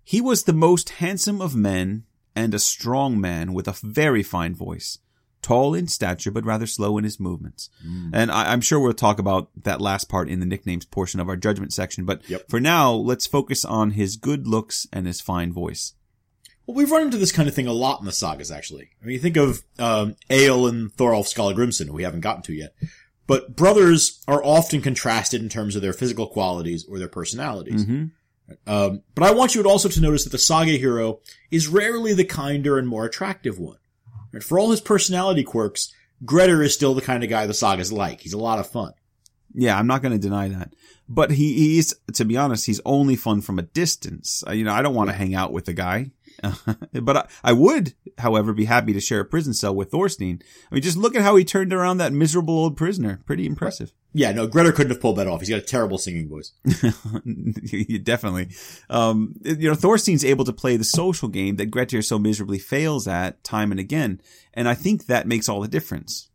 [0.04, 2.04] he was the most handsome of men
[2.36, 5.00] and a strong man with a very fine voice.
[5.44, 7.70] Tall in stature, but rather slow in his movements.
[8.12, 11.30] And I, I'm sure we'll talk about that last part in the nicknames portion of
[11.30, 12.06] our judgment section.
[12.06, 12.50] But Yep.
[12.50, 15.94] for now, let's focus on his good looks and his fine voice.
[16.66, 18.90] Well, we've run into this kind of thing a lot in the sagas, actually.
[19.02, 22.54] I mean, you think of um, Egil and Thorolf Skallagrimson, who we haven't gotten to
[22.54, 22.74] yet.
[23.28, 27.86] But brothers are often contrasted in terms of their physical qualities or their personalities.
[28.68, 32.26] Um, but I want you also to notice that the saga hero is rarely the
[32.26, 33.78] kinder and more attractive one.
[34.42, 35.94] For all his personality quirks,
[36.26, 38.22] Grettir is still the kind of guy the sagas like.
[38.22, 38.94] He's a lot of fun.
[39.54, 40.74] Yeah, I'm not going to deny that.
[41.08, 44.44] But he, he's, to be honest, he's only fun from a distance.
[44.48, 46.12] Uh, You know, I don't want to hang out with the guy.
[47.02, 50.42] but I, I would, however, be happy to share a prison cell with Thorstein.
[50.72, 53.22] I mean, just look at how he turned around that miserable old prisoner.
[53.26, 53.92] Pretty impressive.
[54.14, 55.40] Yeah, no, Grettir couldn't have pulled that off.
[55.40, 56.52] He's got a terrible singing voice.
[58.04, 58.50] Definitely.
[58.90, 63.08] Um, you know, Thorstein's able to play the social game that Grettir so miserably fails
[63.08, 64.22] at time and again.
[64.54, 66.30] And I think that makes all the difference.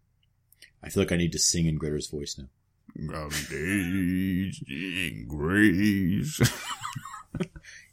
[0.82, 2.48] I feel like I need to sing in Grettir's voice now.
[2.98, 4.56] Amazing
[5.28, 6.40] grace.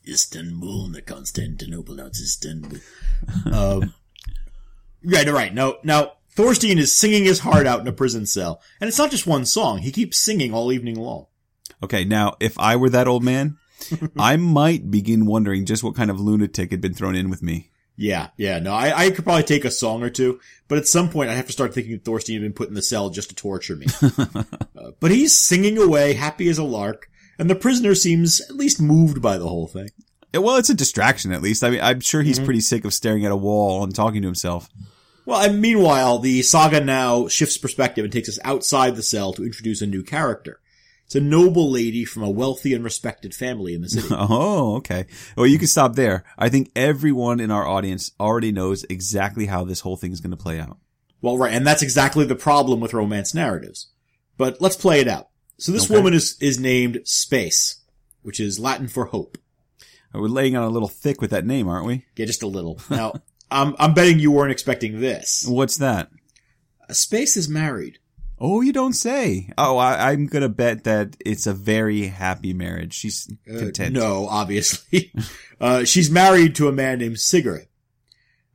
[0.07, 2.79] Istanbul, the Constantinople, now it's Istanbul.
[3.51, 3.93] um,
[5.03, 5.53] right, right.
[5.53, 8.61] Now, now, Thorstein is singing his heart out in a prison cell.
[8.81, 9.79] And it's not just one song.
[9.79, 11.27] He keeps singing all evening long.
[11.81, 13.57] Okay, now, if I were that old man,
[14.19, 17.71] I might begin wondering just what kind of lunatic had been thrown in with me.
[17.97, 21.09] Yeah, yeah, no, I, I could probably take a song or two, but at some
[21.09, 23.35] point I have to start thinking Thorstein had been put in the cell just to
[23.35, 23.85] torture me.
[24.01, 28.81] uh, but he's singing away, happy as a lark, and the prisoner seems at least
[28.81, 29.89] moved by the whole thing.
[30.33, 31.63] Well, it's a distraction at least.
[31.63, 32.45] I mean, I'm sure he's mm-hmm.
[32.45, 34.69] pretty sick of staring at a wall and talking to himself.
[35.25, 39.43] Well, and meanwhile, the saga now shifts perspective and takes us outside the cell to
[39.43, 40.59] introduce a new character.
[41.05, 44.07] It's a noble lady from a wealthy and respected family in the city.
[44.11, 45.05] Oh, okay.
[45.37, 46.23] Well, you can stop there.
[46.37, 50.31] I think everyone in our audience already knows exactly how this whole thing is going
[50.31, 50.77] to play out.
[51.21, 53.91] well, right, and that's exactly the problem with romance narratives.
[54.37, 55.29] But let's play it out.
[55.57, 55.95] So this Okay.
[55.95, 57.77] woman is, is named Spes,
[58.21, 59.37] which is Latin for hope.
[60.13, 62.05] We're laying on a little thick with that name, aren't we?
[62.15, 62.79] Yeah, just a little.
[62.89, 63.13] Now,
[63.51, 65.45] I'm, I'm betting you weren't expecting this.
[65.47, 66.09] What's that?
[66.91, 67.99] Spes is married.
[68.39, 69.49] Oh, you don't say.
[69.57, 72.93] Oh, I, I'm gonna bet that it's a very happy marriage.
[72.93, 73.93] She's Uh, content.
[73.93, 75.11] no, obviously.
[75.61, 77.67] uh, she's married to a man named Sigurd.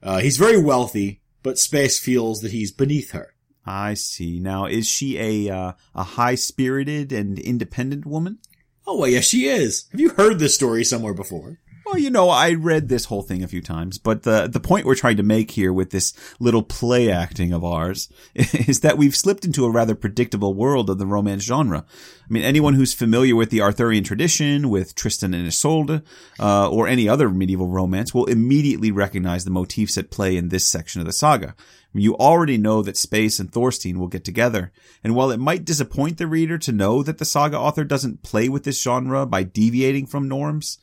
[0.03, 3.35] Uh, he's very wealthy, but Spes feels that he's beneath her.
[3.71, 4.41] I see.
[4.41, 8.39] Now, is she a uh, a high spirited and independent woman?
[8.85, 9.87] Oh, well, yes, she is.
[9.93, 11.61] Have you heard this story somewhere before?
[11.87, 14.87] Well, you know, I read this whole thing a few times, but the the point
[14.87, 19.17] we're trying to make here with this little play acting of ours is that we've
[19.17, 21.85] slipped into a rather predictable world of the romance genre.
[22.29, 26.03] I mean, anyone who's familiar with the Arthurian tradition, with Tristan and Isolde,
[26.39, 30.67] uh, or any other medieval romance, will immediately recognize the motifs at play in this
[30.67, 31.55] section of the saga.
[31.93, 34.71] You already know that Spes and Thorstein will get together,
[35.03, 38.49] and while it might disappoint the reader to know that the saga author doesn't play
[38.49, 40.79] with this genre by deviating from norms,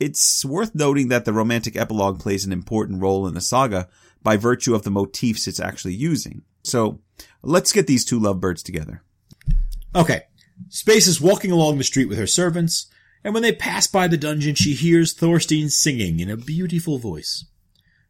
[0.00, 3.88] it's worth noting that the romantic epilogue plays an important role in the saga
[4.22, 6.42] by virtue of the motifs it's actually using.
[6.62, 7.00] So,
[7.42, 9.02] let's get these two lovebirds together.
[9.94, 10.22] Okay.
[10.70, 12.86] Spes is walking along the street with her servants,
[13.22, 17.44] and when they pass by the dungeon, she hears Thorstein singing in a beautiful voice.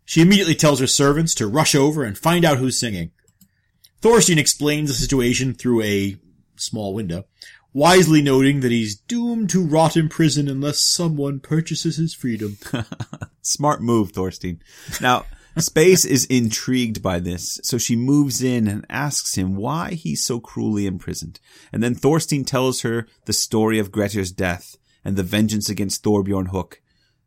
[0.07, 3.11] She immediately tells her servants to rush over and find out who's singing.
[4.01, 6.17] Thorstein explains the situation through a
[6.55, 7.25] small window,
[7.73, 12.57] wisely noting that he's doomed to rot in prison unless someone purchases his freedom.
[13.43, 14.63] Smart move, Thorstein.
[15.01, 15.27] Now,
[15.59, 20.39] Spes is intrigued by this, so she moves in and asks him why he's so
[20.39, 21.41] cruelly imprisoned.
[21.73, 26.49] And then Thorstein tells her the story of Grettir's death and the vengeance against Thorbjorn
[26.49, 26.81] Hook.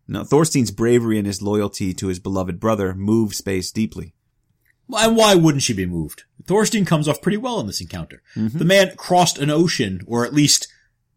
[0.10, 4.16] Now, Thorstein's bravery and his loyalty to his beloved brother move Spes deeply.
[4.92, 6.24] And why wouldn't she be moved?
[6.46, 8.24] Thorstein comes off pretty well in this encounter.
[8.36, 8.58] Mm-hmm.
[8.58, 10.68] The man crossed an ocean, or at least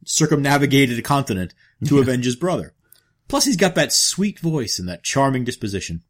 [0.05, 1.55] circumnavigated a continent,
[1.87, 2.75] to avenge his brother.
[3.29, 6.03] Plus he's got that sweet voice and that charming disposition.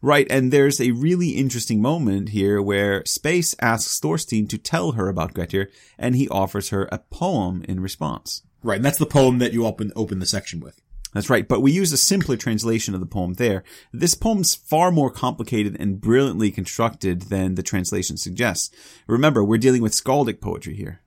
[0.00, 5.08] Right, and there's a really interesting moment here where Spes asks Thorstein to tell her
[5.08, 5.66] about Grettir,
[5.98, 8.42] and he offers her a poem in response.
[8.62, 10.80] Right, and that's the poem that you open, open the section with.
[11.12, 13.64] That's right, but we use a simpler translation of the poem there.
[13.92, 18.70] This poem's far more complicated and brilliantly constructed than the translation suggests.
[19.06, 21.02] Remember, we're dealing with skaldic poetry here.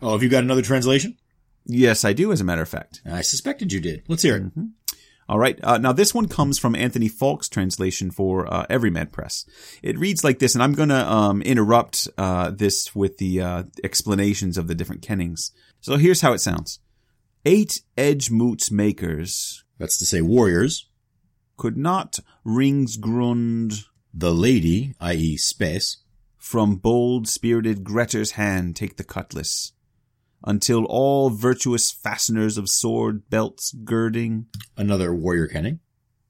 [0.00, 1.16] Oh, have you got another translation?
[1.66, 3.02] Yes, I do, as a matter of fact.
[3.04, 4.04] I suspected you did.
[4.08, 4.44] Let's hear it.
[4.44, 4.66] Mm-hmm.
[5.28, 5.58] All right.
[5.62, 9.46] Uh, now this one comes from Anthony Faulkes' translation for uh, Everyman Press.
[9.80, 13.62] It reads like this, and I'm going to um, interrupt uh, this with the uh,
[13.84, 15.52] explanations of the different kennings.
[15.80, 16.80] So here's how it sounds:
[17.44, 19.64] Eight edge moots makers.
[19.78, 20.88] That's to say, warriors.
[21.56, 23.84] Could not ringsgrund.
[24.12, 25.98] The lady, i.e., space.
[26.36, 29.72] From bold spirited Grettir's hand take the cutlass
[30.44, 35.80] until all virtuous fasteners of sword belts girding another warrior kenning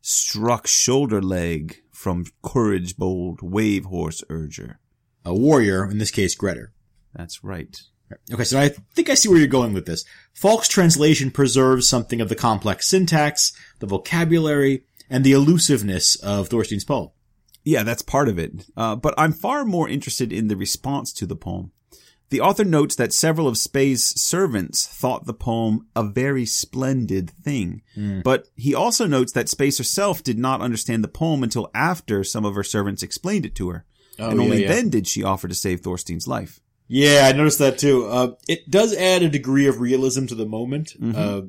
[0.01, 4.77] struck shoulder leg from courage bold wave horse urger
[5.25, 6.73] a warrior in this case Grettir
[7.15, 7.81] that's right
[8.33, 12.21] okay so i think i see where you're going with this Faulkes' translation preserves something
[12.21, 17.11] of the complex syntax the vocabulary and the elusiveness of thorstein's poem
[17.65, 21.27] yeah that's part of it uh, but i'm far more interested in the response to
[21.27, 21.73] the poem
[22.31, 27.83] the author notes that several of Spes' servants thought the poem a very splendid thing.
[27.97, 28.23] Mm.
[28.23, 32.45] But he also notes that Spey herself did not understand the poem until after some
[32.45, 33.85] of her servants explained it to her.
[34.19, 34.69] Oh, and yeah, only yeah.
[34.69, 36.61] then did she offer to save Thorstein's life.
[36.93, 38.07] Yeah, I noticed that too.
[38.07, 40.93] Uh, it does add a degree of realism to the moment.
[41.01, 41.15] Mm-hmm.
[41.17, 41.43] Uh,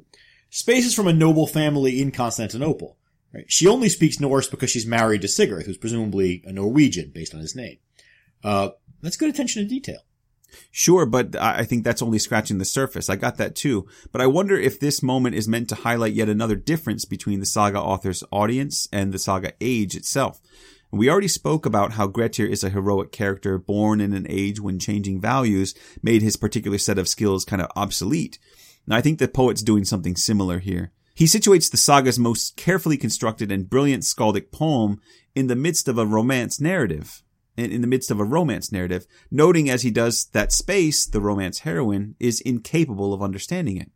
[0.52, 2.96] Spes is from a noble family in Constantinople.
[3.34, 3.46] Right?
[3.48, 7.40] She only speaks Norse because she's married to Sigurd, who's presumably a Norwegian based on
[7.40, 7.78] his name.
[8.44, 8.70] Uh,
[9.02, 10.02] that's good attention to detail.
[10.70, 13.10] Sure, but I think that's only scratching the surface.
[13.10, 13.88] I got that too.
[14.12, 17.48] But I wonder if this moment is meant to highlight yet another difference between the
[17.48, 20.40] saga author's audience and the saga age itself.
[20.92, 24.78] We already spoke about how Grettir is a heroic character born in an age when
[24.78, 25.74] changing values
[26.04, 28.38] made his particular set of skills kind of obsolete.
[28.86, 30.92] Now I think the poet's doing something similar here.
[31.16, 35.00] He situates the saga's most carefully constructed and brilliant skaldic poem
[35.34, 37.24] in the midst of a romance narrative
[37.58, 41.60] in the midst of a romance narrative, noting as he does that Spes, the romance
[41.60, 43.92] heroine, is incapable of understanding it.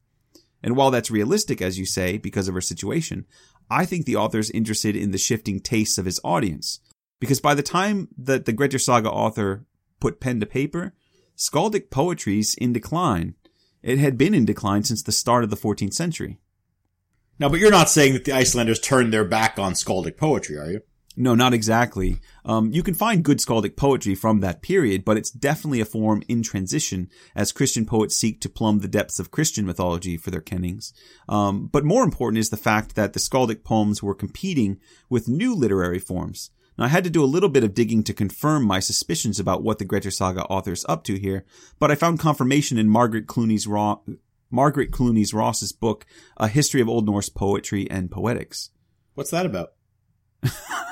[0.62, 3.26] And while that's realistic, as you say, because of her situation,
[3.70, 6.80] I think the author's interested in the shifting tastes of his audience.
[7.20, 9.66] Because by the time that the Grettir Saga author
[10.00, 10.94] put pen to paper,
[11.38, 13.36] skaldic poetry's in decline.
[13.82, 16.40] It had been in decline since the start of the 14th century.
[17.38, 20.72] Now, but you're not saying that the Icelanders turned their back on skaldic poetry, are
[20.72, 20.82] you?
[21.18, 22.20] No, not exactly.
[22.44, 26.24] Um, you can find good skaldic poetry from that period, but it's definitely a form
[26.28, 30.42] in transition as Christian poets seek to plumb the depths of Christian mythology for their
[30.42, 30.94] kennings.
[31.30, 34.78] Um, but more important is the fact that the skaldic poems were competing
[35.10, 36.52] with new literary forms.
[36.78, 39.64] Now, I had to do a little bit of digging to confirm my suspicions about
[39.64, 41.46] what the Grettir Saga author's up to here,
[41.80, 43.68] but I found confirmation in Margaret Clunies
[44.52, 46.06] Margaret Clunies Ross's book,
[46.38, 48.72] A History of Old Norse Poetry and Poetics.
[49.14, 49.75] What's that about?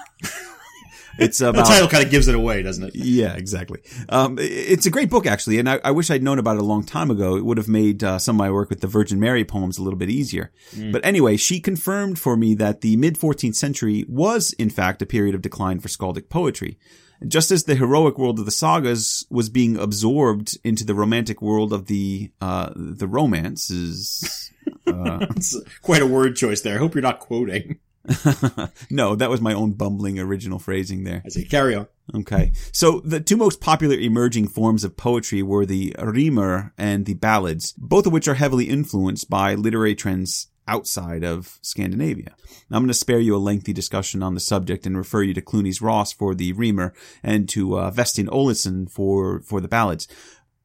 [1.18, 2.96] It's about the title kind of gives it away, doesn't it?
[2.96, 3.82] Yeah, exactly.
[4.10, 6.66] Um, it's a great book actually, and I, I, wish I'd known about it a
[6.66, 7.36] long time ago.
[7.36, 9.84] It would have made uh, some of my work with the Virgin Mary poems a
[9.84, 10.52] little bit easier.
[10.76, 10.92] Mm.
[10.92, 15.06] But anyway, she confirmed for me that the mid 14th century was in fact a
[15.06, 16.80] period of decline for skaldic poetry.
[17.26, 21.72] Just as the heroic world of the sagas was being absorbed into the romantic world
[21.72, 24.52] of the uh, the romances.
[24.86, 25.26] Uh,
[25.82, 26.76] quite a word choice there.
[26.76, 27.80] I hope you're not quoting.
[28.90, 31.22] no, that was my own bumbling original phrasing there.
[31.26, 31.88] I say carry on.
[32.14, 32.52] Okay.
[32.72, 37.74] So the two most popular emerging forms of poetry were the rimur and the ballads,
[37.78, 42.36] both of which are heavily influenced by literary trends outside of Scandinavia.
[42.70, 45.34] Now, I'm going to spare you a lengthy discussion on the subject and refer you
[45.34, 50.08] to Clunies Ross for the rimur and to uh, Vésteinn Ólason for, for the ballads.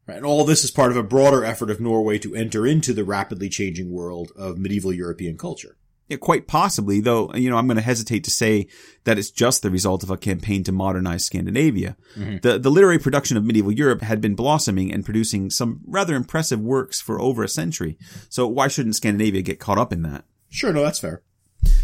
[0.06, 3.04] And all this is part of a broader effort of Norway to enter into the
[3.04, 5.76] rapidly changing world of medieval European culture.
[6.08, 8.66] Yeah, quite possibly, though, you know, I'm going to hesitate to say
[9.04, 11.96] that it's just the result of a campaign to modernize Scandinavia.
[12.16, 12.38] Mm-hmm.
[12.42, 16.60] The, the literary production of medieval Europe had been blossoming and producing some rather impressive
[16.60, 17.98] works for over a century.
[18.30, 20.24] So why shouldn't Scandinavia get caught up in that?
[20.48, 21.22] Sure, no, that's fair.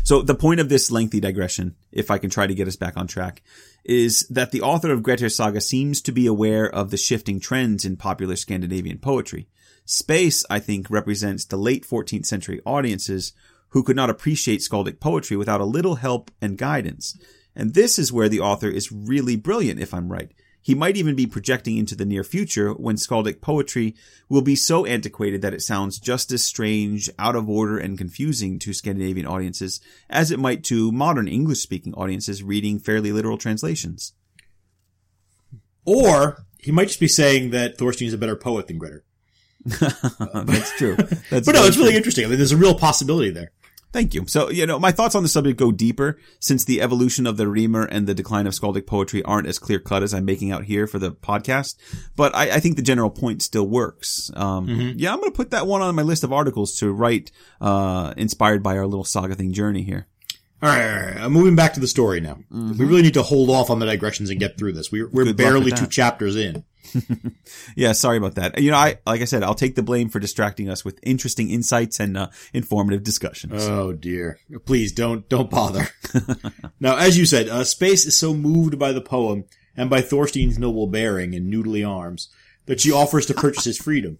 [0.04, 2.96] So the point of this lengthy digression, if I can try to get us back
[2.96, 3.42] on track,
[3.84, 7.84] is that the author of Grettir Saga seems to be aware of the shifting trends
[7.84, 9.48] in popular Scandinavian poetry.
[9.84, 13.32] Spes, I think, represents the late 14th century audiences
[13.74, 17.18] who could not appreciate skaldic poetry without a little help and guidance.
[17.56, 20.30] And this is where the author is really brilliant, if I'm right.
[20.62, 23.96] He might even be projecting into the near future when skaldic poetry
[24.28, 28.60] will be so antiquated that it sounds just as strange, out of order, and confusing
[28.60, 34.12] to Scandinavian audiences as it might to modern English speaking audiences reading fairly literal translations.
[35.84, 39.02] Or he might just be saying that Thorstein is a better poet than Grettir.
[39.64, 40.96] That's true.
[41.30, 42.24] That's but no, it's really interesting.
[42.24, 43.50] I mean, there's a real possibility there.
[43.94, 44.26] Thank you.
[44.26, 47.46] So, you know, my thoughts on the subject go deeper since the evolution of the
[47.46, 50.64] rimur and the decline of skaldic poetry aren't as clear cut as I'm making out
[50.64, 51.76] here for the podcast.
[52.16, 54.32] But I, I think the general point still works.
[54.34, 54.98] Um, Mm-hmm.
[54.98, 57.30] yeah, I'm going to put that one on my list of articles to write,
[57.60, 60.08] uh, inspired by our little saga thing journey here.
[60.60, 61.28] All right, all right, right.
[61.28, 62.38] moving back to the story now.
[62.50, 64.90] We really need to hold off on the digressions and get through this.
[64.90, 66.64] We're, we're Good barely two chapters in.
[67.76, 68.58] Yeah, sorry about that.
[68.60, 71.50] You know, I, like I said, I'll take the blame for distracting us with interesting
[71.50, 73.66] insights and, uh, informative discussions.
[73.66, 74.38] Oh dear.
[74.64, 75.88] Please don't, don't bother.
[76.80, 79.44] now, as you said, uh, Spes is so moved by the poem
[79.76, 82.28] and by Thorstein's noble bearing and noodly arms
[82.66, 84.18] that she offers to purchase his freedom.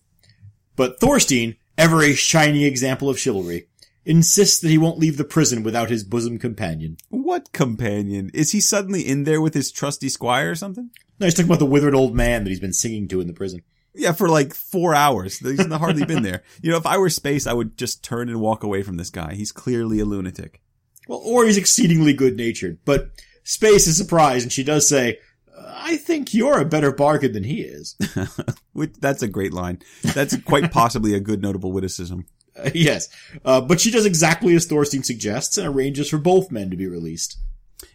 [0.76, 3.68] But Thorstein, ever a shiny example of chivalry,
[4.04, 6.96] insists that he won't leave the prison without his bosom companion.
[7.08, 8.30] what companion?
[8.34, 10.90] Is he suddenly in there with his trusty squire or something?
[11.18, 13.32] No, he's talking about the withered old man that he's been singing to in the
[13.32, 13.62] prison.
[13.94, 15.38] Yeah, for like four hours.
[15.38, 16.42] He's hardly been there.
[16.62, 19.10] You know, if I were Spes, I would just turn and walk away from this
[19.10, 19.34] guy.
[19.34, 20.60] He's clearly a lunatic.
[21.06, 22.78] Well, or he's exceedingly good natured.
[22.84, 23.10] But
[23.44, 25.18] Spes is surprised and she does say,
[25.56, 27.96] I think you're a better bargain than he is.
[28.72, 29.80] Which, that's a great line.
[30.02, 32.26] That's quite possibly a good notable witticism.
[32.56, 33.08] Uh, yes.
[33.44, 36.86] Uh, but she does exactly as Thorstein suggests and arranges for both men to be
[36.86, 37.36] released.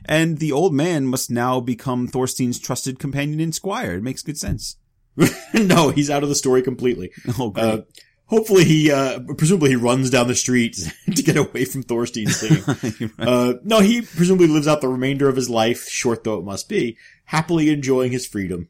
[0.06, 3.96] And the old man must now become Thorstein's trusted companion and squire.
[3.96, 4.78] It makes good sense.
[5.54, 7.12] no, he's out of the story completely.
[7.38, 7.64] Oh, great.
[7.64, 7.82] Uh,
[8.26, 10.78] hopefully he, uh, presumably he runs down the street
[11.16, 12.64] to get away from Thorstein singing.
[13.18, 13.28] Right.
[13.28, 16.70] Uh, no, he presumably lives out the remainder of his life, short though it must
[16.70, 18.70] be, happily enjoying his freedom.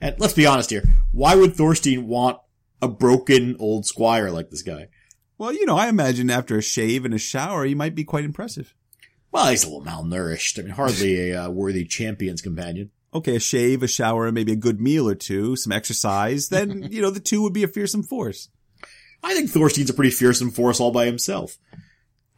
[0.00, 2.38] And let's be honest here, why would Thorstein want
[2.82, 4.88] a broken old squire like this guy?
[5.38, 8.24] well, you know, I imagine after a shave and a shower, he might be quite
[8.24, 8.74] impressive.
[9.36, 10.58] Well, he's a little malnourished.
[10.58, 12.90] I mean, hardly a uh, worthy champion's companion.
[13.12, 16.84] Okay, a shave, a shower, and maybe a good meal or two, some exercise, then,
[16.90, 18.48] you know, the two would be a fearsome force.
[19.22, 21.58] I think Thorstein's a pretty fearsome force all by himself.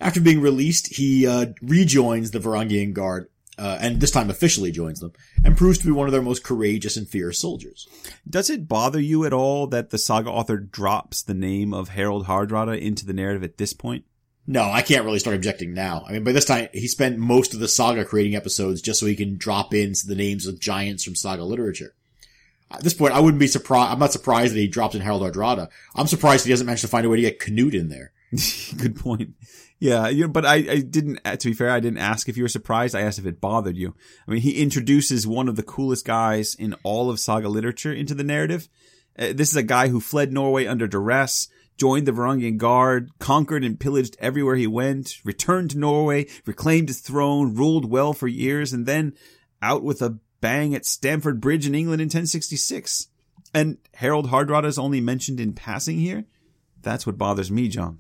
[0.01, 4.99] After being released, he uh, rejoins the Varangian Guard, uh, and this time officially joins
[4.99, 5.13] them,
[5.45, 7.87] and proves to be one of their most courageous and fierce soldiers.
[8.29, 12.27] Does it bother you at all that the saga author drops the name of Harold
[12.27, 14.05] Hardrada into the narrative at this point?
[14.51, 16.07] No, I can't really start objecting now.
[16.09, 19.05] I mean, by this time, he spent most of the saga creating episodes just so
[19.05, 21.95] he can drop in the names of giants from saga literature.
[22.71, 23.93] At this point, I wouldn't be surprised.
[23.93, 25.69] I'm not surprised that he dropped in Harold Hardrada.
[25.95, 28.13] I'm surprised he doesn't manage to find a way to get Canute in there.
[28.79, 29.35] Good point.
[29.81, 32.39] Yeah, you know, but I, I didn't, uh, to be fair, I didn't ask if
[32.39, 32.95] you were surprised.
[32.95, 33.95] I asked if it bothered you.
[34.27, 38.15] I mean, he introduces one of the coolest guys in all of saga literature into
[38.15, 38.67] the narrative.
[39.19, 43.65] Uh, this is a guy who fled Norway under duress, joined the Varangian Guard, conquered
[43.65, 48.73] and pillaged everywhere he went, returned to Norway, reclaimed his throne, ruled well for years,
[48.73, 49.15] and then
[49.63, 53.09] out with a bang at Stamford Bridge in England in 1066.
[53.55, 56.25] And Harold Hardrada is only mentioned in passing here?
[56.83, 57.99] That's what bothers me, John.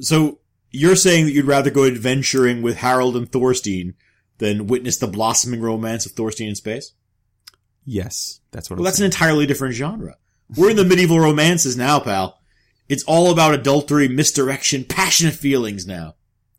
[0.00, 0.40] So
[0.70, 3.94] you're saying that you'd rather go adventuring with Harold and Thorstein
[4.38, 6.92] than witness the blossoming romance of Thorstein in Spes?
[7.84, 10.16] Yes, that's what Well, I'm that's an entirely different genre.
[10.56, 12.40] We're in the medieval romances now, pal.
[12.88, 16.14] It's all about adultery, misdirection, passionate feelings now.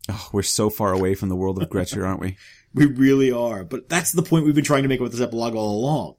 [0.08, 2.36] Oh, we're so far away from the world of Grettir, aren't we?
[2.74, 3.64] We really are.
[3.64, 6.16] But that's the point we've been trying to make with this epilogue all along.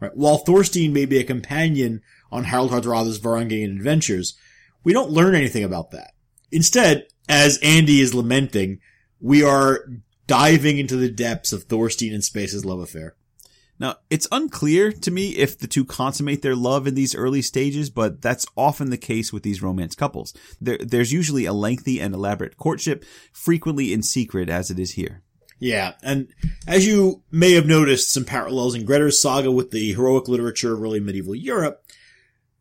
[0.00, 0.14] Right?
[0.14, 4.36] While Thorstein may be a companion on Harold Hardrada's Varangian adventures,
[4.82, 6.12] we don't learn anything about that.
[6.52, 8.80] Instead, as Andy is lamenting,
[9.18, 9.86] we are
[10.26, 13.16] diving into the depths of Thorstein and Spes's love affair.
[13.84, 17.90] Now, it's unclear to me if the two consummate their love in these early stages,
[17.90, 20.32] but that's often the case with these romance couples.
[20.58, 25.20] There, there's usually a lengthy and elaborate courtship, frequently in secret as it is here.
[25.58, 26.28] Yeah, and
[26.66, 30.82] as you may have noticed some parallels in Grettir's saga with the heroic literature of
[30.82, 31.84] early medieval Europe,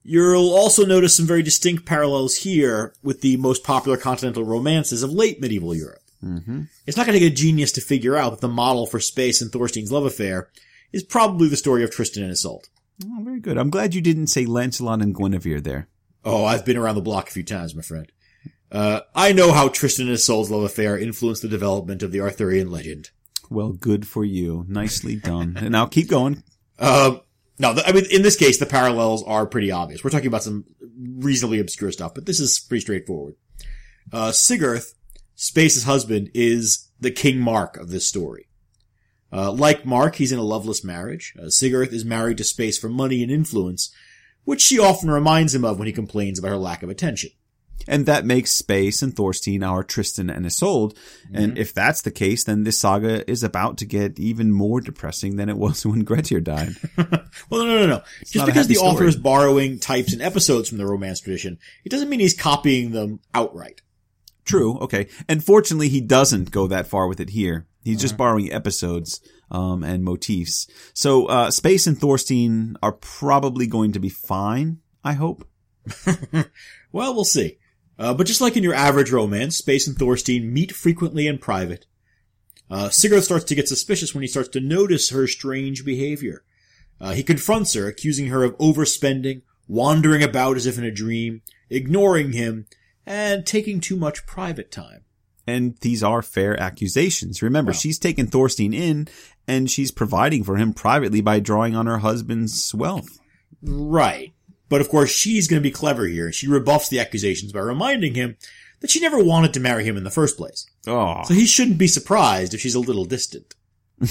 [0.04, 5.14] you'll also notice some very distinct parallels here with the most popular continental romances of
[5.14, 6.04] late medieval Europe.
[6.22, 6.64] Mm-hmm.
[6.86, 9.42] It's not going to take a genius to figure out that the model for Spes
[9.42, 10.50] and Thorstein's love affair
[10.94, 12.70] is probably the story of Tristan and Isolde.
[13.04, 13.58] Oh, very good.
[13.58, 15.90] I'm glad you didn't say Lancelot and Guinevere there.
[16.24, 18.10] Oh, I've been around the block a few times, my friend.
[18.72, 22.72] Uh, I know how Tristan and Isolde's love affair influenced the development of the Arthurian
[22.72, 23.10] legend.
[23.50, 24.66] Well, good for you.
[24.68, 25.58] Nicely done.
[25.58, 26.44] and now keep going.
[26.80, 27.22] Um,
[27.60, 30.04] no, I mean, in this case, the parallels are pretty obvious.
[30.04, 30.66] We're talking about some
[30.98, 33.36] reasonably obscure stuff, but this is pretty straightforward.
[34.12, 34.96] Uh, Sigurth,
[35.36, 38.48] Spes's husband, is the King Mark of this story.
[39.34, 41.34] Uh, like Mark, he's in a loveless marriage.
[41.38, 43.92] Uh, Sigurth is married to Spes for money and influence,
[44.44, 47.32] which she often reminds him of when he complains about her lack of attention.
[47.88, 50.98] And that makes Spes and Thorstein our Tristan and Isolde.
[51.34, 55.36] And if that's the case, then this saga is about to get even more depressing
[55.36, 56.76] than it was when Grettir died.
[57.50, 58.04] Well, no, no, no, no.
[58.26, 62.08] Just because the author is borrowing types and episodes from the Romance tradition, it doesn't
[62.08, 63.82] mean he's copying them outright.
[64.46, 64.78] True.
[64.80, 65.08] Okay.
[65.28, 67.66] And fortunately, he doesn't go that far with it here.
[67.84, 69.20] He's just borrowing episodes,
[69.52, 70.68] um, and motifs.
[70.94, 74.80] So, uh, Spes and Thorstein are probably going to be fine.
[75.04, 75.48] I hope.
[76.94, 77.58] Well, we'll see.
[78.00, 81.86] Uh, but just like in your average romance, Spes and Thorstein meet frequently in private.
[82.70, 86.44] Uh, Sigurd starts to get suspicious when he starts to notice her strange behavior.
[87.02, 91.42] Uh, he confronts her, accusing her of overspending, wandering about as if in a dream,
[91.70, 92.68] ignoring him,
[93.06, 95.04] and taking too much private time.
[95.46, 97.42] And these are fair accusations.
[97.42, 97.80] Remember, Well.
[97.80, 99.08] she's taken Thorstein in
[99.48, 103.20] and she's providing for him privately by drawing on her husband's wealth.
[103.62, 104.34] Right.
[104.70, 106.32] But of course, she's going to be clever here.
[106.32, 108.38] She rebuffs the accusations by reminding him
[108.80, 110.66] that she never wanted to marry him in the first place.
[110.88, 113.54] Oh, So he shouldn't be surprised if she's a little distant.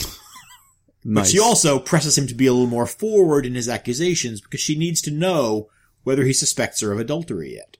[1.04, 4.60] But she also presses him to be a little more forward in his accusations because
[4.60, 5.68] she needs to know
[6.04, 7.76] whether he suspects her of adultery yet.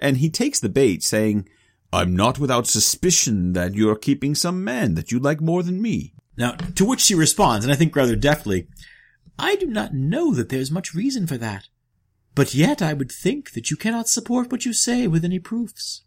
[0.00, 1.48] and he takes the bait, saying,
[1.92, 6.14] I'm not without suspicion that you're keeping some man that you like more than me.
[6.36, 8.68] Now, to which she responds, and I think rather deftly,
[9.38, 11.68] I do not know that there's much reason for that.
[12.36, 16.02] But yet I would think that you cannot support what you say with any proofs.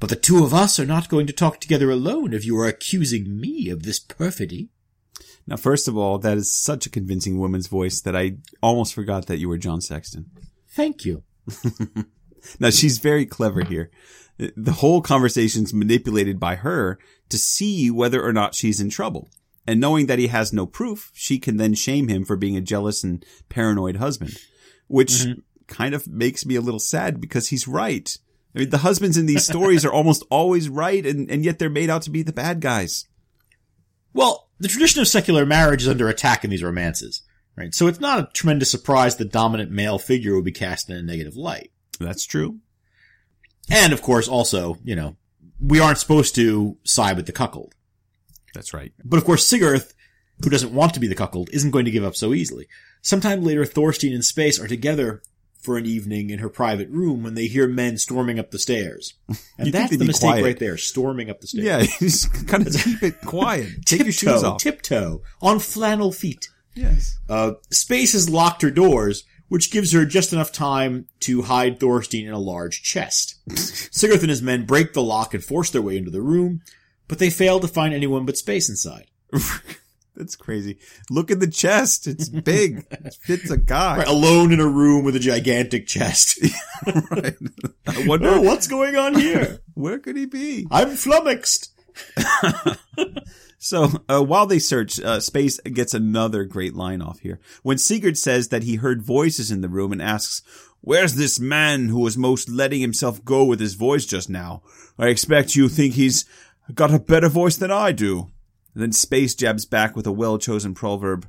[0.00, 2.66] But the two of us are not going to talk together alone if you are
[2.66, 4.70] accusing me of this perfidy.
[5.46, 9.26] Now, first of all, that is such a convincing woman's voice that I almost forgot
[9.26, 10.30] that you were John Sexton.
[10.68, 11.22] Thank you.
[12.58, 13.90] Now, she's very clever here.
[14.38, 19.30] The whole conversation's manipulated by her to see whether or not she's in trouble.
[19.66, 22.60] And knowing that he has no proof, she can then shame him for being a
[22.60, 24.36] jealous and paranoid husband,
[24.88, 25.40] which mm-hmm.
[25.68, 28.16] kind of makes me a little sad because he's right.
[28.54, 31.70] I mean, the husbands in these stories are almost always right, and, and yet they're
[31.70, 33.06] made out to be the bad guys.
[34.12, 37.22] Well, the tradition of secular marriage is under attack in these romances,
[37.56, 37.74] right?
[37.74, 41.02] So it's not a tremendous surprise the dominant male figure will be cast in a
[41.02, 41.72] negative light.
[41.98, 42.60] That's true.
[43.70, 45.16] And of course, also, you know,
[45.60, 47.74] we aren't supposed to side with the cuckold.
[48.54, 48.92] That's right.
[49.04, 49.84] But of course, Sigurd,
[50.42, 52.68] who doesn't want to be the cuckold, isn't going to give up so easily.
[53.02, 55.22] Sometime later, Thorstein and Spes are together
[55.60, 59.14] for an evening in her private room when they hear men storming up the stairs.
[59.56, 60.42] And that's the mistake quiet.
[60.44, 61.64] right there, storming up the stairs.
[61.64, 63.68] Yeah, just kind of keep it quiet.
[63.86, 64.60] Take your shoes tiptoe, off.
[64.60, 66.48] tiptoe, on flannel feet.
[66.74, 67.18] yes.
[67.28, 69.22] Uh, Spes has locked her doors,
[69.54, 73.36] which gives her just enough time to hide Thorstein in a large chest.
[73.94, 76.60] Sigurd and his men break the lock and force their way into the room,
[77.06, 79.06] but they fail to find anyone but Spes inside.
[80.16, 80.80] That's crazy.
[81.08, 82.08] Look at the chest.
[82.08, 82.84] It's big.
[82.90, 83.98] it fits a guy.
[83.98, 86.44] Right, alone in a room with a gigantic chest.
[86.84, 87.36] Right.
[87.86, 89.60] I wonder oh, what's going on here?
[89.74, 90.66] where could he be?
[90.72, 91.73] I'm flummoxed.
[93.64, 97.40] So uh, while they search, uh, Spes gets another great line off here.
[97.62, 100.42] When Sigurd says that he heard voices in the room and asks,
[100.82, 104.62] "Where's this man who was most letting himself go with his voice just now?
[104.98, 106.26] I expect you think he's
[106.74, 108.30] got a better voice than I do."
[108.74, 111.26] And then Spes jabs back with a well-chosen proverb: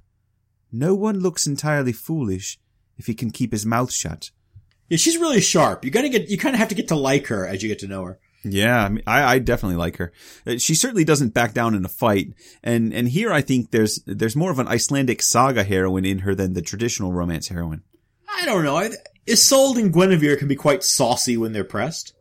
[0.74, 2.60] "No one looks entirely foolish
[2.98, 4.32] if he can keep his mouth shut."
[4.90, 5.86] Yeah, she's really sharp.
[5.86, 7.80] You gotta get, you kind of have to get to like her as you get
[7.80, 8.20] to know her.
[8.48, 10.14] Yeah, I, mean, I, I definitely like her.
[10.46, 12.34] Uh, She certainly doesn't back down in a fight,
[12.64, 16.36] and and here I think there's there's more of an Icelandic saga heroine in her
[16.36, 17.82] than the traditional romance heroine.
[18.30, 18.90] I don't know.
[19.28, 22.14] Isolde and Guinevere can be quite saucy when they're pressed.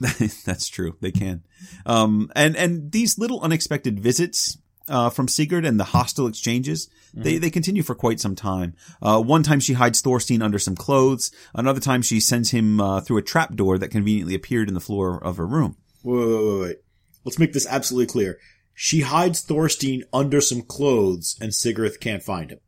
[0.44, 1.42] That's true, they can.
[1.84, 4.58] Um, and and these little unexpected visits
[4.88, 8.74] uh, from Sigurd and the hostile exchanges they they continue for quite some time.
[9.00, 11.30] Uh, one time she hides Thorstein under some clothes.
[11.54, 14.80] Another time she sends him uh, through a trap door that conveniently appeared in the
[14.80, 15.76] floor of her room.
[16.02, 16.76] Wait, wait, wait, wait.
[17.24, 18.38] Let's make this absolutely clear.
[18.74, 22.60] She hides Thorstein under some clothes and Sigurd can't find him.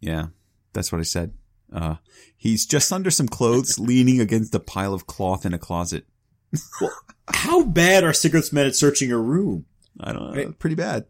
[0.00, 0.26] Yeah,
[0.72, 1.32] that's what I said.
[1.72, 1.96] Uh,
[2.36, 6.06] he's just under some clothes, leaning against a pile of cloth in a closet.
[7.28, 9.64] How bad are Sigurd's men at searching her room?
[9.98, 10.36] I don't know.
[10.36, 10.58] Right.
[10.58, 11.06] Pretty bad.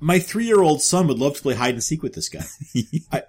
[0.00, 2.44] My three-year-old son would love to play hide and seek with this guy.
[3.10, 3.22] I,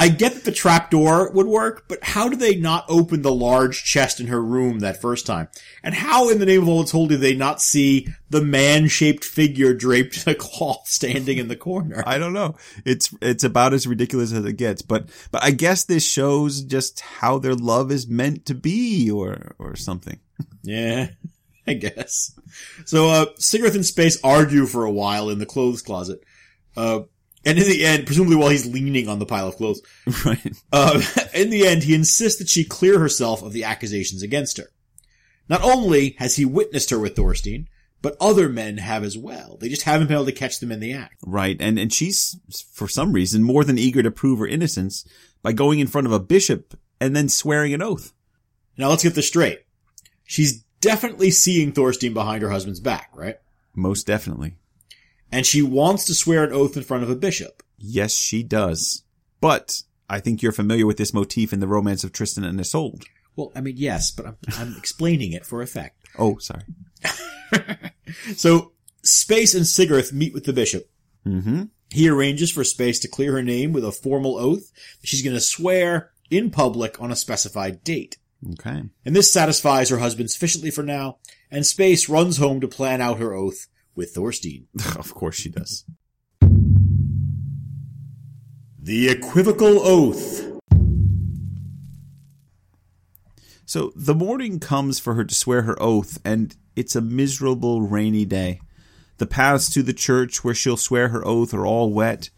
[0.00, 3.82] I get that the trapdoor would work, but how do they not open the large
[3.82, 5.48] chest in her room that first time?
[5.82, 9.24] And how in the name of all that's holy do they not see the man-shaped
[9.24, 12.04] figure draped in a cloth standing in the corner?
[12.06, 12.54] I don't know.
[12.84, 14.82] It's it's about as ridiculous as it gets.
[14.82, 19.56] But but I guess this shows just how their love is meant to be, or
[19.58, 20.20] or something.
[20.62, 21.08] Yeah,
[21.68, 22.38] I guess.
[22.86, 26.20] So, uh, Sigurd and Spes argue for a while in the clothes closet.
[26.76, 27.00] Uh,
[27.44, 29.80] and in the end, presumably while he's leaning on the pile of clothes,
[30.24, 30.56] right.
[30.72, 31.00] uh,
[31.34, 34.70] in the end, he insists that she clear herself of the accusations against her.
[35.48, 37.68] Not only has he witnessed her with Thorstein,
[38.02, 39.56] but other men have as well.
[39.60, 41.16] They just haven't been able to catch them in the act.
[41.24, 41.56] Right.
[41.58, 42.38] And and she's
[42.72, 45.06] for some reason more than eager to prove her innocence
[45.42, 48.12] by going in front of a bishop and then swearing an oath.
[48.76, 49.60] Now let's get this straight.
[50.24, 53.36] She's definitely seeing Thorstein behind her husband's back, right?
[53.74, 54.54] Most definitely.
[55.30, 57.62] And she wants to swear an oath in front of a bishop.
[57.76, 59.04] Yes, she does.
[59.40, 63.04] But I think you're familiar with this motif in the romance of Tristan and Isolde.
[63.36, 66.02] Well, I mean, yes, but I'm, I'm explaining it for effect.
[66.18, 66.64] Oh, sorry.
[68.36, 68.72] So,
[69.02, 70.90] Spes and Sigarth meet with the bishop.
[71.26, 71.64] Mm-hmm.
[71.90, 75.36] He arranges for Spes to clear her name with a formal oath that she's going
[75.36, 78.18] to swear in public on a specified date.
[78.52, 78.84] Okay.
[79.04, 81.18] And this satisfies her husband sufficiently for now,
[81.50, 84.68] and Spes runs home to plan out her oath with Thorstein.
[84.96, 85.84] of course she does.
[88.80, 90.46] The Equivocal Oath.
[93.66, 98.24] So the morning comes for her to swear her oath, and it's a miserable rainy
[98.24, 98.60] day.
[99.18, 102.30] The paths to the church where she'll swear her oath are all wet,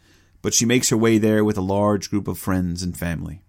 [0.42, 3.44] but she makes her way there with a large group of friends and family.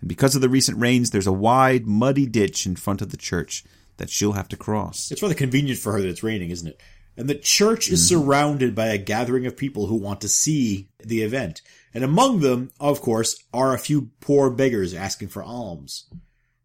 [0.00, 3.16] And because of the recent rains, there's a wide, muddy ditch in front of the
[3.16, 3.64] church
[3.98, 5.10] that she'll have to cross.
[5.10, 6.80] It's rather convenient for her that it's raining, isn't it?
[7.16, 8.22] And the church is mm-hmm.
[8.22, 11.60] surrounded by a gathering of people who want to see the event.
[11.92, 16.06] And among them, of course, are a few poor beggars asking for alms.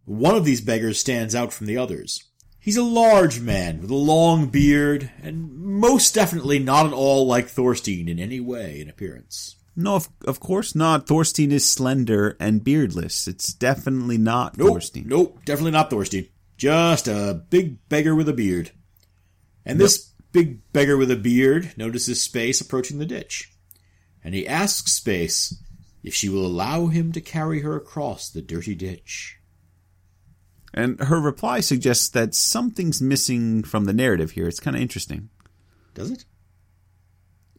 [0.06, 2.24] One of these beggars stands out from the others.
[2.60, 7.48] He's a large man with a long beard, and most definitely not at all like
[7.48, 9.56] Thorstein in any way in appearance.
[9.76, 11.08] No, of, of course not.
[11.08, 13.28] Thorstein is slender and beardless.
[13.28, 15.08] It's definitely not Nope, Thorstein.
[15.08, 16.28] nope, definitely not Thorstein.
[16.58, 18.72] Just a big beggar with a beard.
[19.66, 23.52] And this big beggar with a beard notices Spes approaching the ditch.
[24.24, 25.62] And he asks Spes
[26.04, 29.38] if she will allow him to carry her across the dirty ditch.
[30.74, 34.48] And her reply suggests that something's missing from the narrative here.
[34.48, 35.30] It's kind of interesting.
[35.94, 36.26] Does it?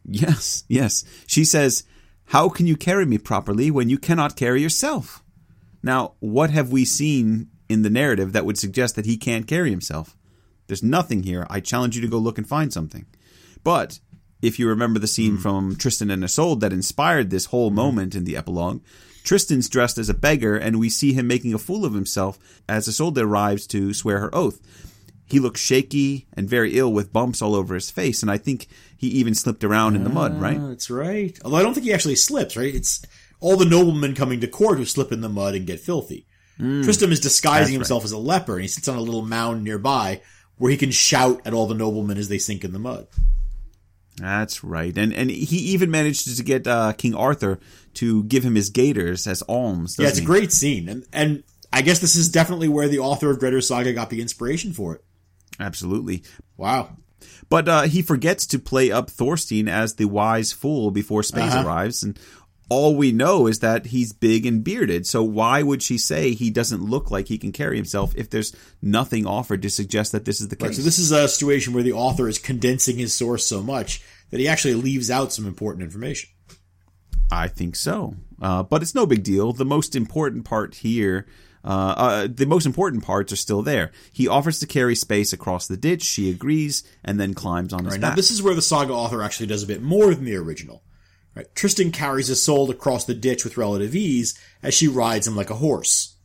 [0.05, 1.03] Yes, yes.
[1.25, 1.83] She says,
[2.31, 5.23] How can you carry me properly when you cannot carry yourself?
[5.81, 9.69] Now, what have we seen in the narrative that would suggest that he can't carry
[9.69, 10.17] himself?
[10.67, 11.47] There's nothing here.
[11.49, 13.05] I challenge you to go look and find something.
[13.63, 13.99] But
[14.41, 15.41] if you remember the scene hmm.
[15.41, 17.77] from Tristan and Isolde that inspired this whole hmm.
[17.77, 18.81] moment in the epilogue,
[19.23, 22.89] Tristan's dressed as a beggar, and we see him making a fool of himself as
[22.89, 24.59] Isolde arrives to swear her oath.
[25.27, 28.67] He looks shaky and very ill with bumps all over his face, and I think
[28.97, 30.57] he even slipped around in the mud, right?
[30.57, 31.37] Ah, that's right.
[31.43, 32.73] Although I don't think he actually slips, right?
[32.73, 33.01] It's
[33.39, 36.25] all the noblemen coming to court who slip in the mud and get filthy.
[36.57, 40.21] Tristan is disguising himself as a leper, and he sits on a little mound nearby
[40.57, 43.07] where he can shout at all the noblemen as they sink in the mud.
[44.15, 47.59] That's right, and and he even managed to get uh, King Arthur
[47.95, 49.97] to give him his gaiters as alms.
[49.99, 52.97] Yeah, it's doesn't a great scene, and and I guess this is definitely where the
[52.97, 55.03] author of Grettir Saga got the inspiration for it.
[55.59, 56.23] Absolutely,
[56.57, 56.97] Wow.
[57.49, 61.67] but uh, he forgets to play up Thorstein as the wise fool before Spes Uh-huh.
[61.67, 62.17] arrives, and
[62.69, 65.07] all we know is that he's big and bearded.
[65.07, 68.53] So why would she say he doesn't look like he can carry himself if there's
[68.81, 70.67] nothing offered to suggest that this is the case?
[70.67, 74.01] Right, so this is a situation where the author is condensing his source so much
[74.31, 76.29] that he actually leaves out some important information.
[77.31, 78.15] I think so.
[78.41, 79.53] Uh, but it's no big deal.
[79.53, 81.25] The most important part here,
[81.65, 83.91] uh, uh, the most important parts are still there.
[84.13, 86.03] He offers to carry Spes across the ditch.
[86.03, 88.11] She agrees and then climbs on his Right, back.
[88.11, 90.83] now this is where the saga author actually does a bit more than the original.
[91.35, 95.49] Right, Tristan carries Isolde across the ditch with relative ease as she rides him like
[95.51, 96.15] a horse.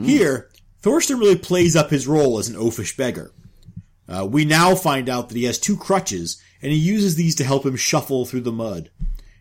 [0.00, 0.48] Here,
[0.80, 3.32] Thorstein really plays up his role as an oafish beggar.
[4.08, 7.44] Uh, we now find out that he has two crutches, and he uses these to
[7.44, 8.90] help him shuffle through the mud.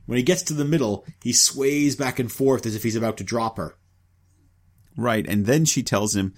[0.08, 3.18] When he gets to the middle, he sways back and forth as if he's about
[3.18, 3.76] to drop her.
[4.98, 5.26] Right.
[5.28, 6.34] And then she tells him,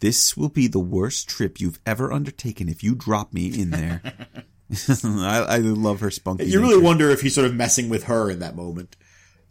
[0.00, 4.02] This will be the worst trip you've ever undertaken if you drop me in there.
[5.04, 6.46] I, I love her spunky.
[6.46, 6.84] You really nature.
[6.84, 8.96] wonder if he's sort of messing with her in that moment.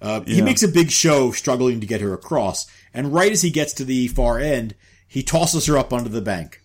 [0.02, 0.44] Uh, He Yeah.
[0.44, 3.86] makes a big show struggling to get her across, and right as he gets to
[3.86, 4.76] the far end,
[5.08, 6.60] he tosses her up onto the bank.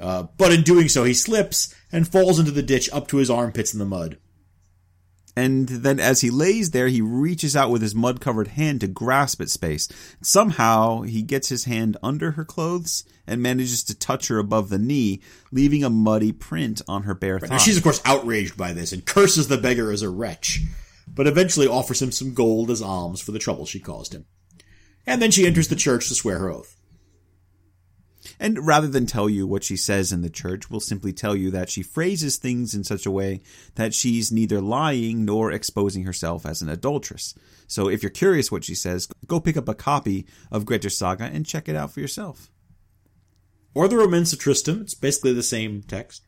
[0.00, 3.30] Uh, but in doing so, he slips and falls into the ditch up to his
[3.30, 4.18] armpits in the mud.
[5.38, 8.86] And then as he lays there, he reaches out with his mud covered hand to
[8.86, 9.86] grasp at Spes.
[10.22, 14.78] Somehow, he gets his hand under her clothes and manages to touch her above the
[14.78, 15.20] knee,
[15.52, 17.48] leaving a muddy print on her bare thigh.
[17.48, 20.62] Now, she's of course outraged by this and curses the beggar as a wretch,
[21.06, 24.24] but eventually offers him some gold as alms for the trouble she caused him.
[25.06, 26.75] And then she enters the church to swear her oath.
[28.38, 31.50] And rather than tell you what she says in the church, we'll simply tell you
[31.52, 33.40] that she phrases things in such a way
[33.76, 37.34] that she's neither lying nor exposing herself as an adulteress.
[37.66, 41.24] So if you're curious what she says, go pick up a copy of Grettir Saga
[41.24, 42.50] and check it out for yourself.
[43.74, 46.26] Or the Romance of Tristan, it's basically the same text.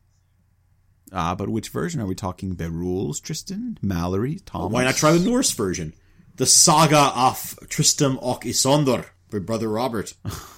[1.12, 2.54] Ah, but which version are we talking?
[2.54, 4.72] Béroul's, Tristan, Malory, Thomas?
[4.72, 5.94] Why not try the Norse version?
[6.36, 10.12] The Saga of Tristram och Isondr by Brother Robert.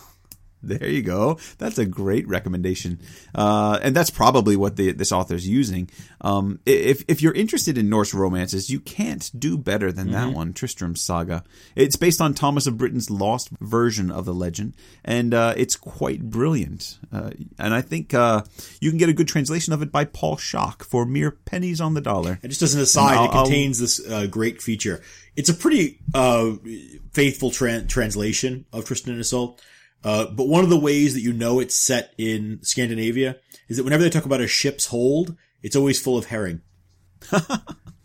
[0.63, 1.39] There you go.
[1.59, 3.01] That's a great recommendation,
[3.35, 5.89] uh, and that's probably what the, this author's using.
[6.21, 10.53] Um, if if you're interested in Norse romances, you can't do better than that one,
[10.53, 11.45] Tristram's Saga.
[11.75, 16.29] It's based on Thomas of Britain's lost version of the legend, and uh, it's quite
[16.29, 16.99] brilliant.
[17.11, 18.43] Uh, and I think uh,
[18.81, 21.95] you can get a good translation of it by Paul Schach for mere pennies on
[21.95, 22.39] the dollar.
[22.43, 25.03] And just as an aside, it contains this uh, great feature.
[25.37, 26.53] It's a pretty uh,
[27.13, 29.61] faithful tran translation of Tristan and Isolde.
[30.03, 33.37] Uh, but one of the ways that you know it's set in Scandinavia
[33.69, 36.63] is that whenever they talk about a ship's hold, it's always full of herring.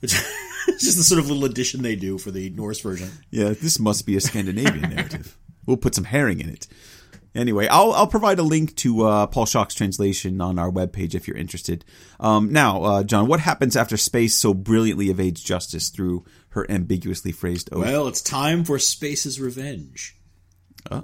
[0.01, 0.13] it's
[0.79, 3.09] just the sort of little addition they do for the Norse version.
[3.31, 5.37] Yeah, this must be a Scandinavian narrative.
[5.65, 6.67] We'll put some herring in it.
[7.33, 11.27] Anyway, I'll I'll provide a link to uh, Paul Schach's translation on our webpage if
[11.27, 11.83] you're interested.
[12.17, 17.33] Um, now, uh, John, what happens after Spes so brilliantly evades justice through her ambiguously
[17.33, 17.83] phrased oath?
[17.83, 20.15] Well, it's time for Spes's revenge.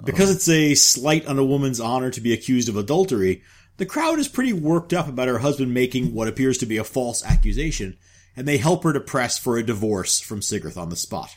[0.04, 3.42] Because it's a slight on a woman's honor to be accused of adultery,
[3.78, 6.84] the crowd is pretty worked up about her husband making what appears to be a
[6.84, 7.96] false accusation,
[8.36, 11.36] and they help her to press for a divorce from Sigarth on the spot.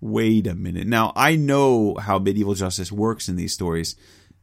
[0.00, 0.86] Wait a minute.
[0.86, 3.96] Now, I know how medieval justice works in these stories,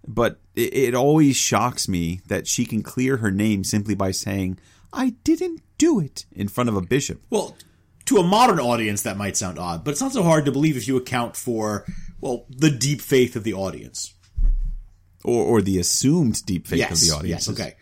[0.08, 4.60] but it, it always shocks me that she can clear her name simply by saying,
[4.94, 7.22] I didn't do it in front of a bishop.
[7.30, 7.58] Well,
[8.06, 10.78] to a modern audience, that might sound odd, but it's not so hard to believe
[10.78, 11.86] if you account for,
[12.22, 14.14] well, the deep faith of the audience.
[15.24, 17.48] Or, or the assumed deep faith yes, of the audience.
[17.48, 17.76] Yes, okay.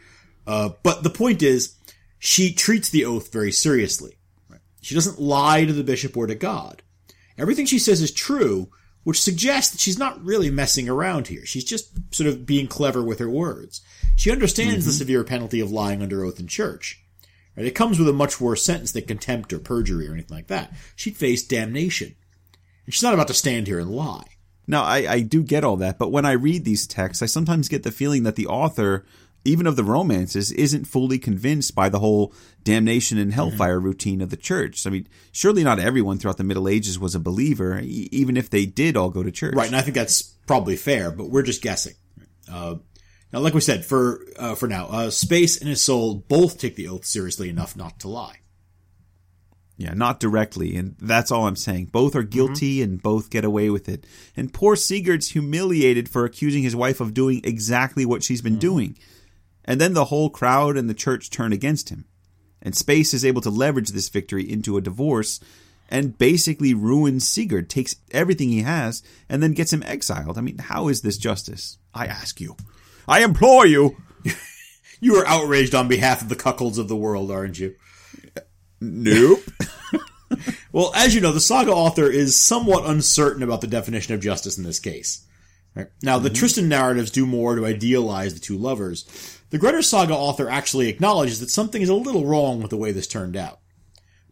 [0.48, 1.76] Uh, but the point is,
[2.20, 4.18] she treats the oath very seriously.
[4.82, 6.84] She doesn't lie to the bishop or to God.
[7.38, 8.70] Everything she says is true,
[9.04, 11.46] which suggests that she's not really messing around here.
[11.46, 13.82] She's just sort of being clever with her words.
[14.16, 17.04] She understands the severe penalty of lying under oath in church.
[17.58, 17.66] Right?
[17.66, 20.74] It comes with a much worse sentence than contempt or perjury or anything like that.
[20.96, 22.16] She'd face damnation.
[22.86, 24.26] And she's not about to stand here and lie.
[24.68, 27.70] Now, I, I do get all that, but when I read these texts, I sometimes
[27.70, 29.06] get the feeling that the author,
[29.44, 32.34] even of the romances, isn't fully convinced by the whole
[32.64, 34.88] damnation and hellfire routine of the church.
[34.88, 38.50] I mean, surely not everyone throughout the Middle Ages was a believer, e- even if
[38.50, 39.54] they did all go to church.
[39.54, 41.94] Right, and I think that's probably fair, but we're just guessing.
[42.52, 42.76] Uh,
[43.32, 46.88] now, like we said, for uh, for now, uh, Spes and Isolde both take the
[46.88, 48.40] oath seriously enough not to lie.
[49.78, 51.88] Yeah, not directly, and that's all I'm saying.
[51.88, 52.92] Both are guilty mm-hmm.
[52.92, 54.06] and both get away with it.
[54.38, 58.60] And poor Sigurd's humiliated for accusing his wife of doing exactly what she's been mm-hmm.
[58.60, 58.98] doing.
[59.66, 62.06] And then the whole crowd and the church turn against him.
[62.62, 65.42] And Spes is able to leverage this victory into a divorce
[65.90, 70.38] and basically ruins Sigurd, takes everything he has, and then gets him exiled.
[70.38, 71.78] I mean, how is this justice?
[71.94, 72.56] I ask you.
[73.08, 73.98] I implore you.
[75.02, 77.76] You are outraged on behalf of the cuckolds of the world, aren't you?
[78.94, 79.42] Nope.
[80.76, 84.58] Well, as you know, the saga author is somewhat uncertain about the definition of justice
[84.58, 85.26] in this case.
[85.74, 85.88] Right?
[86.04, 86.36] Now, the mm-hmm.
[86.36, 89.40] Tristan narratives do more to idealize the two lovers.
[89.52, 92.92] The Grettir saga author actually acknowledges that something is a little wrong with the way
[92.92, 93.62] this turned out.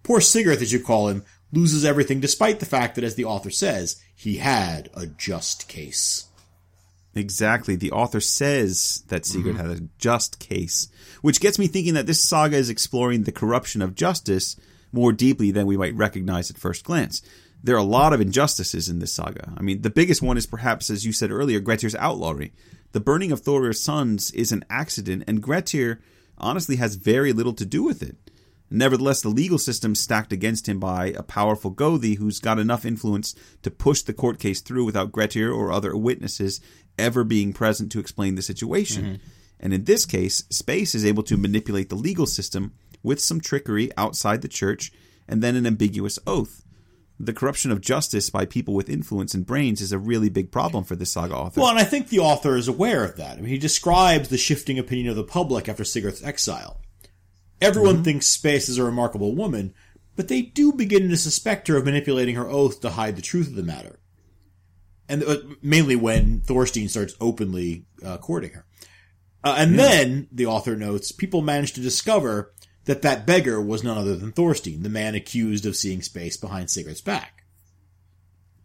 [0.03, 1.23] Poor Sigarth, as you call him,
[1.53, 6.25] loses everything despite the fact that, as the author says, he had a just case.
[7.15, 7.75] Exactly.
[7.75, 9.69] The author says that Sigurd mm-hmm.
[9.69, 10.89] had a just case,
[11.21, 14.55] which gets me thinking that this saga is exploring the corruption of justice
[14.91, 17.21] more deeply than we might recognize at first glance.
[17.63, 19.53] There are a lot of injustices in this saga.
[19.55, 22.51] I mean, the biggest one is perhaps, as you said earlier, Grettir's outlawry.
[22.91, 25.99] The burning of Thorir's sons is an accident, and Grettir
[26.37, 28.17] honestly has very little to do with it.
[28.69, 33.35] Nevertheless, the legal system stacked against him by a powerful Gothi who's got enough influence
[33.61, 36.59] to push the court case through without Grettir or other witnesses
[36.97, 39.03] ever being present to explain the situation.
[39.03, 39.25] Mm-hmm.
[39.59, 43.91] And in this case, Spes is able to manipulate the legal system with some trickery
[43.97, 44.91] outside the church
[45.27, 46.65] and then an ambiguous oath.
[47.19, 50.83] The corruption of justice by people with influence and brains is a really big problem
[50.83, 51.61] for this saga author.
[51.61, 53.37] Well, and I think the author is aware of that.
[53.37, 56.81] I mean, he describes the shifting opinion of the public after Sigurd's exile.
[57.61, 58.03] Everyone mm-hmm.
[58.03, 59.73] thinks Spes is a remarkable woman,
[60.15, 63.47] but they do begin to suspect her of manipulating her oath to hide the truth
[63.47, 63.99] of the matter.
[65.13, 68.65] And uh, mainly when Thorstein starts openly uh, courting her.
[69.43, 72.51] Uh, and then, the author notes, people manage to discover
[72.85, 76.69] that that beggar was none other than Thorstein, the man accused of seeing Spes behind
[76.69, 77.43] Sigurd's back.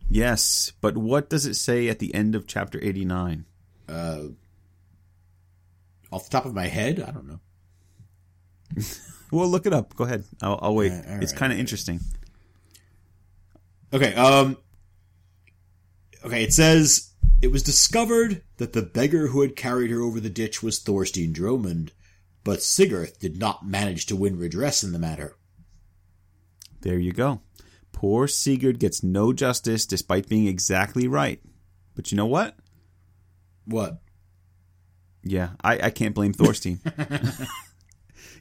[0.09, 3.45] yes, but what does it say at the end of chapter 89?
[6.11, 7.41] Off the top of my head, I don't know.
[9.31, 9.95] Well, look it up.
[9.95, 10.25] Go ahead.
[10.41, 10.91] I'll, I'll wait.
[10.91, 12.01] all it's right, kind of interesting.
[13.93, 14.57] Okay, um
[16.29, 20.29] Okay, it says it was discovered that the beggar who had carried her over the
[20.29, 21.93] ditch was Thorstein Dromund,
[22.45, 25.39] but Sigarth did not manage to win redress in the matter.
[26.83, 27.41] There you go.
[27.93, 31.41] Poor Sigurd gets no justice despite being exactly right.
[31.95, 32.59] But you know what?
[33.64, 34.03] What?
[35.22, 36.81] Yeah, I, I can't blame Thorstein.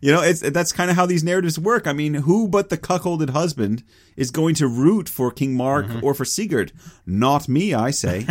[0.01, 1.87] you know, it's that's kind of how these narratives work.
[1.87, 3.83] I mean, who but the cuckolded husband
[4.15, 6.03] is going to root for King Mark mm-hmm.
[6.03, 6.71] or for Sigurd?
[7.05, 8.25] Not me, I say.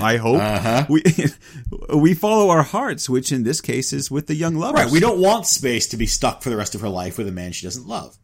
[0.00, 0.86] I hope uh-huh.
[0.88, 1.02] we
[1.94, 4.78] we follow our hearts, which in this case is with the young lover.
[4.78, 4.90] Right.
[4.90, 7.32] We don't want Spes to be stuck for the rest of her life with a
[7.32, 8.18] man she doesn't love.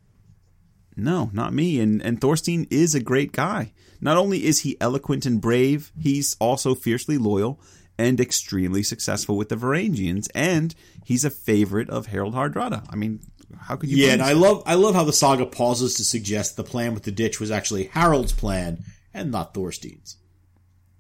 [0.96, 1.80] No, not me.
[1.80, 3.72] And and Thorstein is a great guy.
[4.00, 7.60] Not only is he eloquent and brave, he's also fiercely loyal
[7.98, 10.74] and extremely successful with the Varangians, and
[11.04, 12.84] he's a favorite of Harold Hardrada.
[12.90, 13.20] I mean,
[13.58, 13.96] how could you?
[14.06, 17.04] Yeah, and I love I love how the saga pauses to suggest the plan with
[17.04, 18.84] the ditch was actually Harold's plan
[19.14, 20.16] and not Thorstein's.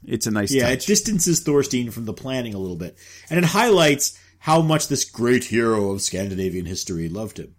[0.06, 0.84] it's a nice Yeah, touch.
[0.84, 2.96] it distances Thorstein from the planning a little bit,
[3.28, 7.54] and it highlights how much this great hero of Scandinavian history loved him.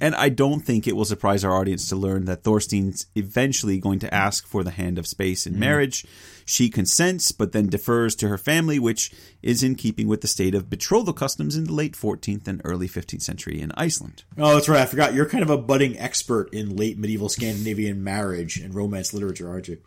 [0.00, 3.98] And I don't think it will surprise our audience to learn that Thorstein's eventually going
[3.98, 6.06] to ask for the hand of Spes in marriage.
[6.46, 10.54] She consents, but then defers to her family, which is in keeping with the state
[10.54, 14.24] of betrothal customs in the late 14th and early 15th century in Iceland.
[14.38, 14.80] Oh, that's right.
[14.80, 15.12] I forgot.
[15.12, 19.68] You're kind of a budding expert in late medieval Scandinavian marriage and romance literature, aren't
[19.68, 19.78] you?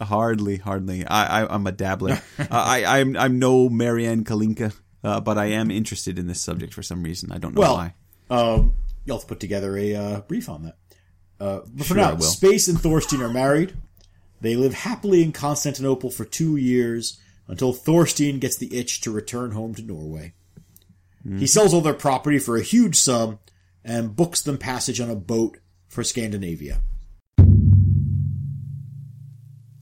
[0.00, 1.06] Hardly, hardly.
[1.06, 2.12] I, I I'm a dabbler.
[2.38, 6.72] uh, I I'm I'm no Marianne Kalinke, uh, but I am interested in this subject
[6.72, 7.30] for some reason.
[7.30, 7.94] I don't know Well, why.
[8.30, 8.72] Um,
[9.04, 10.76] you'll have to put together a uh, brief on that.
[11.40, 12.16] Uh, but for Sure, now.
[12.18, 13.74] Spes and Thorstein are married.
[14.40, 19.52] They live happily in Constantinople for two years until Thorstein gets the itch to return
[19.52, 20.34] home to Norway.
[21.22, 21.38] Hmm.
[21.38, 23.38] He sells all their property for a huge sum
[23.84, 26.80] and books them passage on a boat for Scandinavia.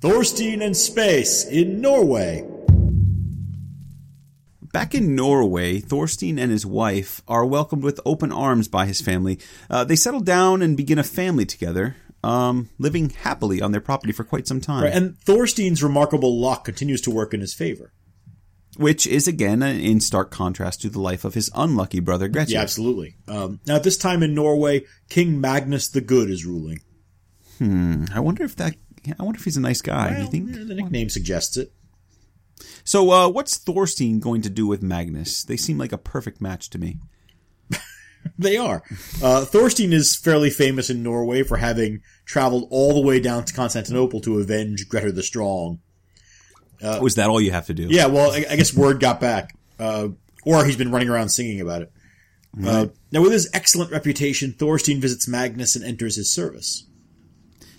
[0.01, 2.47] Thorstein and Spes in Norway.
[4.73, 9.39] Back in Norway, Thorstein and his wife are welcomed with open arms by his family.
[9.71, 14.13] Uh, they settle down and begin a family together, um, living happily on their property
[14.13, 14.85] for quite some time.
[14.85, 17.93] And Thorstein's remarkable luck continues to work in his favor.
[18.77, 22.53] which is again in stark contrast to the life of his unlucky brother Grettir.
[22.53, 23.17] Yeah, absolutely.
[23.27, 26.81] Um, now, at this time in Norway, King Magnus the Good is ruling.
[27.59, 28.05] Hmm.
[28.15, 28.77] I wonder if that.
[29.19, 30.21] I wonder if he's a nice guy.
[30.21, 30.51] you think?
[30.51, 31.73] yeah, the nickname suggests it.
[32.89, 35.45] So, uh, what's Thorstein going to do with Magnus?
[35.45, 36.97] They seem like a perfect match to me.
[38.39, 38.83] They are.
[39.23, 43.55] Uh, Thorstein is fairly famous in Norway for having traveled all the way down to
[43.55, 45.81] Constantinople to avenge Grettir the Strong.
[46.83, 47.89] Was that all you have to do?
[47.89, 49.57] Yeah, well, I, I guess word got back.
[49.79, 50.09] Uh,
[50.45, 51.93] or he's been running around singing about it.
[52.65, 56.88] Uh, now, with his excellent reputation, Thorstein visits Magnus and enters his service.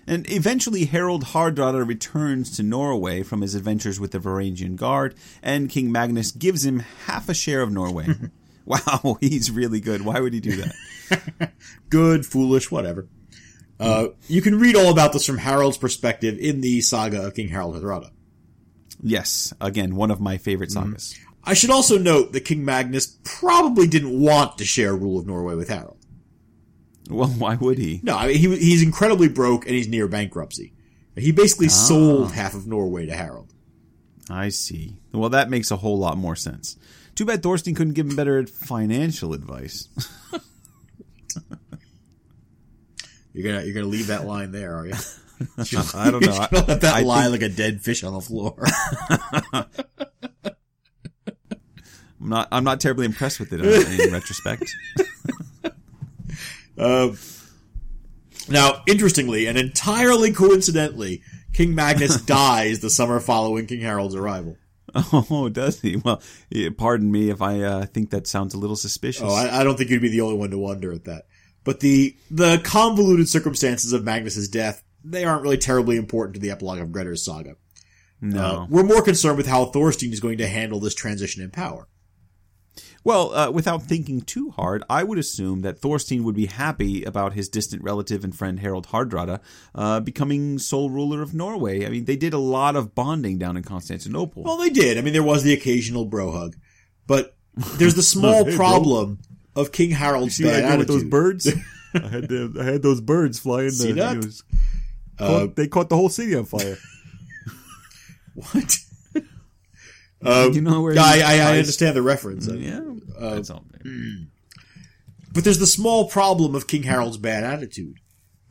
[0.10, 5.70] And eventually, Harold Hardrada returns to Norway from his adventures with the Varangian Guard, and
[5.70, 8.08] King Magnus gives him half a share of Norway.
[8.66, 10.04] wow, he's really good.
[10.04, 11.52] Why would he do that?
[11.90, 13.08] Good, foolish, whatever.
[13.80, 17.50] Uh, you can read all about this from Harold's perspective in the saga of King
[17.50, 18.10] Harold Hardrada.
[19.02, 21.20] yes, again, one of my favorite sagas.
[21.44, 25.54] I should also note that King Magnus probably didn't want to share rule of Norway
[25.54, 25.99] with Harold.
[27.10, 28.00] Well, why would he?
[28.04, 30.74] No, I mean, he, he's incredibly broke and he's near bankruptcy.
[31.16, 31.72] He basically ah.
[31.72, 33.54] sold half of Norway to Harold.
[34.30, 34.98] I see.
[35.12, 36.78] Well, that makes a whole lot more sense.
[37.16, 39.90] Too bad Thorstein couldn't give him better financial advice.
[43.34, 44.94] You're gonna you're gonna leave that line there, are you?
[45.94, 46.48] I don't know.
[46.52, 48.62] Gonna let that I lie think- like a dead fish on the floor.
[52.22, 52.50] I'm not.
[52.52, 54.70] I'm not terribly impressed with it in retrospect.
[56.80, 57.14] Uh,
[58.48, 61.22] now, interestingly and entirely coincidentally,
[61.54, 64.58] King Magnus dies the summer following King Harold's arrival.
[65.14, 65.98] Oh, does he?
[65.98, 66.20] Well,
[66.78, 69.22] pardon me if I uh, think that sounds a little suspicious.
[69.24, 71.28] Oh, I, I don't think you'd be the only one to wonder at that.
[71.64, 76.52] But the the convoluted circumstances of Magnus's death they aren't really terribly important to the
[76.52, 77.56] epilogue of Grettir's saga.
[78.22, 78.44] no.
[78.44, 81.88] Uh, we're more concerned with how Thorstein is going to handle this transition in power.
[83.04, 87.34] Well, uh, without thinking too hard, I would assume that Thorstein would be happy about
[87.34, 89.40] his distant relative and friend Harold Hardrada
[89.74, 91.86] uh, becoming sole ruler of Norway.
[91.86, 94.44] I mean, they did a lot of bonding down in Constantinople.
[94.44, 94.98] Well, they did.
[94.98, 96.56] I mean, there was the occasional bro hug,
[97.08, 97.36] but
[97.78, 98.56] there's the small Hey, bro.
[98.58, 99.20] problem
[99.56, 101.48] of King Harold's See what I bad did with those birds?
[101.94, 103.72] I had the, I had those birds flying.
[103.72, 104.18] See the, that?
[104.18, 104.44] was-
[105.18, 106.78] Uh, caught- they caught the whole city on fire.
[108.36, 108.78] What?
[110.22, 110.98] Um, you know where?
[111.00, 112.82] I, I, I understand the reference, uh, Yeah,
[113.20, 113.64] that's all.
[115.34, 117.96] but there's the small problem of King Harold's bad attitude.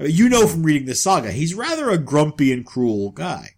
[0.01, 3.51] I mean, you know from reading this saga, he's rather a grumpy and cruel guy.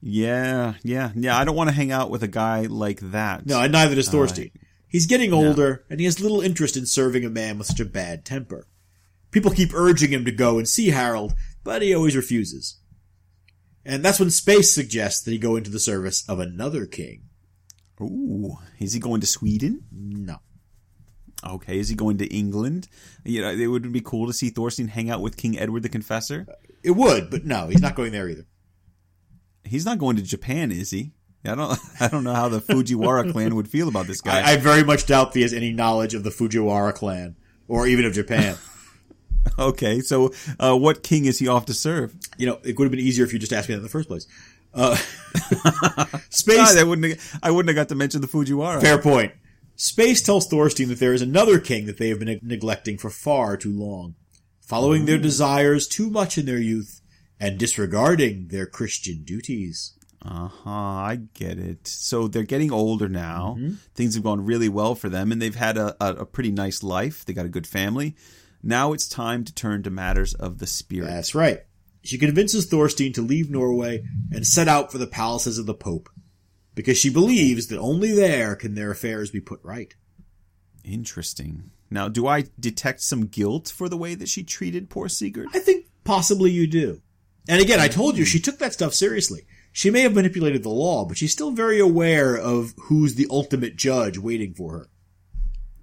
[0.00, 1.36] Yeah, yeah, yeah.
[1.36, 3.44] I don't want to hang out with a guy like that.
[3.46, 4.52] No, and neither does Thorstein.
[4.88, 7.84] He's getting older, and he has little interest in serving a man with such a
[7.84, 8.66] bad temper.
[9.32, 11.34] People keep urging him to go and see Harold,
[11.64, 12.76] but he always refuses.
[13.86, 17.22] And that's when Spes suggests that he go into the service of another king.
[18.00, 19.84] Ooh, is he going to Sweden?
[19.92, 20.38] No.
[21.46, 22.88] Okay, is he going to England?
[23.24, 25.88] You know, it would be cool to see Thorstein hang out with King Edward the
[25.88, 26.46] Confessor.
[26.82, 28.46] It would, but no, he's not going there either.
[29.64, 31.12] He's not going to Japan, is he?
[31.44, 31.78] I don't.
[32.00, 34.40] I don't know how the Fujiwara clan would feel about this guy.
[34.40, 37.36] I, I very much doubt he has any knowledge of the Fujiwara clan
[37.68, 38.56] or even of Japan.
[39.58, 42.14] okay, so uh, what king is he off to serve?
[42.38, 43.88] You know, it would have been easier if you just asked me that in the
[43.88, 44.26] first place.
[44.74, 44.96] Uh,
[46.30, 46.56] Spes.
[46.56, 47.18] God, I wouldn't.
[47.18, 48.80] Have, I wouldn't have got to mention the Fujiwara.
[48.80, 49.32] Fair point.
[49.76, 53.56] Spes tells Thorstein that there is another king that they have been neglecting for far
[53.56, 54.14] too long,
[54.60, 55.06] following Ooh.
[55.06, 57.00] their desires too much in their youth
[57.38, 59.92] and disregarding their Christian duties.
[60.22, 60.70] Uh huh.
[60.70, 61.86] I get it.
[61.86, 63.56] So they're getting older now.
[63.58, 63.74] Mm-hmm.
[63.94, 66.82] Things have gone really well for them, and they've had a, a, a, pretty nice
[66.82, 67.24] life.
[67.24, 68.16] They got a good family.
[68.66, 71.06] Now it's time to turn to matters of the spirit.
[71.06, 71.60] That's right.
[72.02, 74.02] She convinces Thorstein to leave Norway
[74.32, 76.08] and set out for the palaces of the Pope,
[76.74, 79.94] because she believes that only there can their affairs be put right.
[80.84, 81.70] Interesting.
[81.90, 85.46] Now, do I detect some guilt for the way that she treated poor Sigurd?
[85.54, 87.00] I think possibly you do.
[87.48, 89.46] And again, I told you she took that stuff seriously.
[89.70, 93.76] She may have manipulated the law, but she's still very aware of who's the ultimate
[93.76, 94.88] judge waiting for her.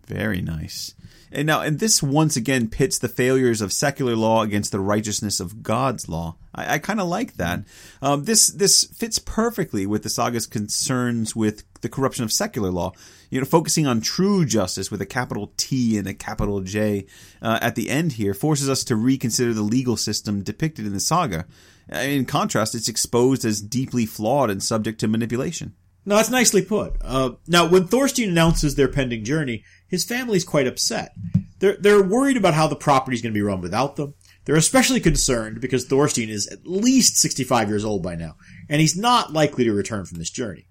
[0.06, 0.96] Very nice.
[1.34, 5.40] And now, and this once again pits the failures of secular law against the righteousness
[5.40, 6.36] of God's law.
[6.54, 7.64] I, I kind of like that.
[8.04, 12.94] Um, this this fits perfectly with the saga's concerns with the corruption of secular law.
[13.32, 17.08] You know, focusing on true justice with a capital T and a capital J
[17.42, 21.00] uh, at the end here forces us to reconsider the legal system depicted in the
[21.00, 21.48] saga.
[21.92, 25.74] In contrast, it's exposed as deeply flawed and subject to manipulation.
[26.06, 26.98] No, that's nicely put.
[27.02, 29.64] Uh, now, when Thorstein announces their pending journey,
[29.94, 31.16] his family's quite upset.
[31.60, 34.16] They're, they're worried about how the property's going to be run without them.
[34.44, 38.34] They're especially concerned because Thorstein is at least 65 years old by now,
[38.68, 40.66] and he's not likely to return from this journey.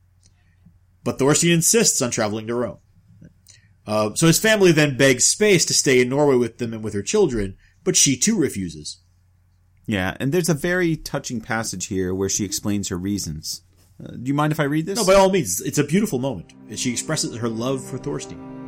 [1.05, 2.79] But Thorstein insists on traveling to Rome.
[3.87, 6.93] Uh, so his family then begs Spes to stay in Norway with them and with
[6.93, 9.03] her children, but she too refuses.
[9.87, 13.63] Yeah, and there's a very touching passage here where she explains her reasons.
[14.03, 14.97] Uh, do you mind if I read this?
[14.97, 15.61] No, by all means.
[15.61, 16.55] It's a beautiful moment.
[16.75, 18.62] She expresses her love for Thorstein.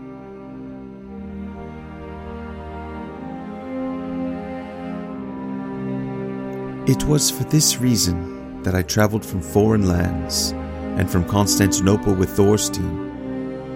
[6.87, 10.51] It was for this reason that I traveled from foreign lands
[10.99, 13.11] and from Constantinople with Thorstein,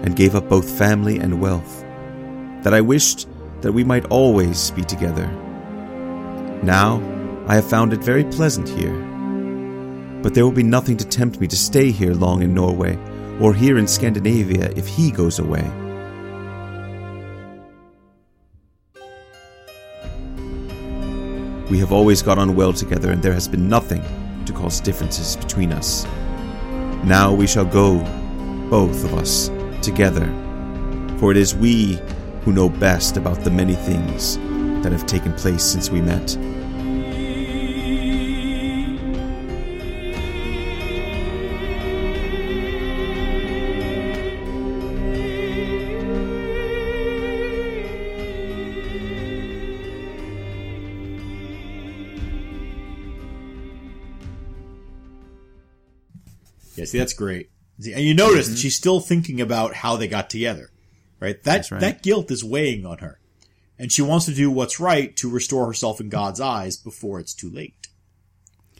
[0.03, 1.83] and gave up both family and wealth,
[2.61, 3.27] that I wished
[3.61, 5.27] that we might always be together.
[6.61, 7.01] Now,
[7.47, 8.93] I have found it very pleasant here.
[10.21, 12.95] But there will be nothing to tempt me to stay here long in Norway
[13.41, 15.67] or here in Scandinavia if he goes away.
[21.69, 24.03] We have always got on well together, and there has been nothing
[24.45, 26.05] to cause differences between us.
[27.03, 27.99] Now we shall go,
[28.69, 29.49] both of us,
[29.81, 30.25] together,
[31.19, 31.99] for it is we
[32.41, 34.37] who know best about the many things
[34.83, 36.35] that have taken place since we met.
[56.89, 57.49] See, that's great.
[57.77, 58.55] And you notice mm-hmm.
[58.55, 60.69] she's still thinking about how they got together,
[61.19, 61.41] right?
[61.43, 61.79] That right.
[61.79, 63.19] that guilt is weighing on her,
[63.77, 67.33] and she wants to do what's right to restore herself in God's eyes before it's
[67.33, 67.87] too late.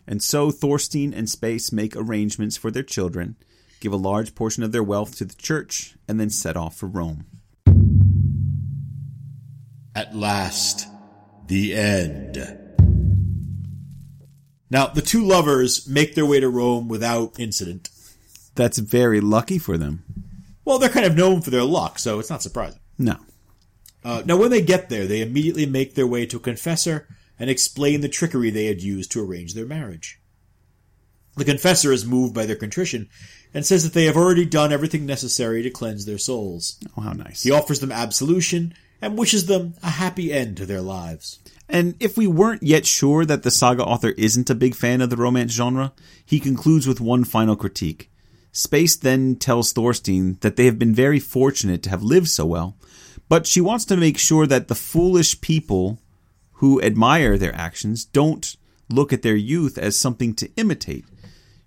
[0.05, 3.35] And so Thorstein and Spes make arrangements for their children,
[3.79, 6.87] give a large portion of their wealth to the church, and then set off for
[6.87, 7.25] Rome.
[9.95, 10.87] At last,
[11.47, 12.37] the end.
[14.71, 17.89] Now, the two lovers make their way to Rome without incident.
[18.55, 20.03] That's very lucky for them.
[20.65, 22.79] Well, they're kind of known for their luck, so it's not surprising.
[22.97, 23.17] No.
[24.03, 27.07] Uh, now, when they get there, they immediately make their way to a confessor
[27.39, 30.19] and explain the trickery they had used to arrange their marriage.
[31.35, 33.09] The confessor is moved by their contrition
[33.53, 36.77] and says that they have already done everything necessary to cleanse their souls.
[36.97, 37.43] Oh, how nice.
[37.43, 41.39] He offers them absolution and wishes them a happy end to their lives.
[41.69, 45.09] And if we weren't yet sure that the saga author isn't a big fan of
[45.09, 45.93] the romance genre,
[46.25, 48.08] he concludes with one final critique.
[48.51, 52.77] Spes then tells Thorstein that they have been very fortunate to have lived so well,
[53.27, 55.99] but she wants to make sure that the foolish people
[56.53, 58.57] who admire their actions don't
[58.89, 61.05] look at their youth as something to imitate.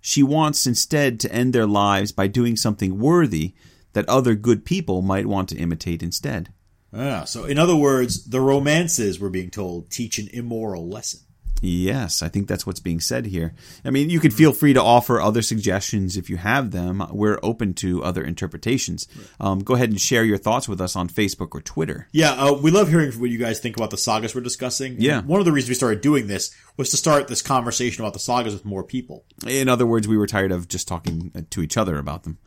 [0.01, 3.53] She wants instead to end their lives by doing something worthy
[3.93, 6.51] that other good people might want to imitate instead.
[6.95, 11.21] Ah, so in other words, the romances we're being told teach an immoral lesson.
[11.65, 13.53] Yes, I think that's what's being said here.
[13.85, 17.01] I mean, you could feel free to offer other suggestions if you have them.
[17.09, 19.07] We're open to other interpretations.
[19.39, 22.09] Um, go ahead and share your thoughts with us on Facebook or Twitter.
[22.11, 24.97] Yeah, uh, we love hearing what you guys think about the sagas we're discussing.
[24.99, 25.19] Yeah.
[25.19, 28.11] And one of the reasons we started doing this was to start this conversation about
[28.11, 29.23] the sagas with more people.
[29.47, 32.39] In other words, we were tired of just talking to each other about them.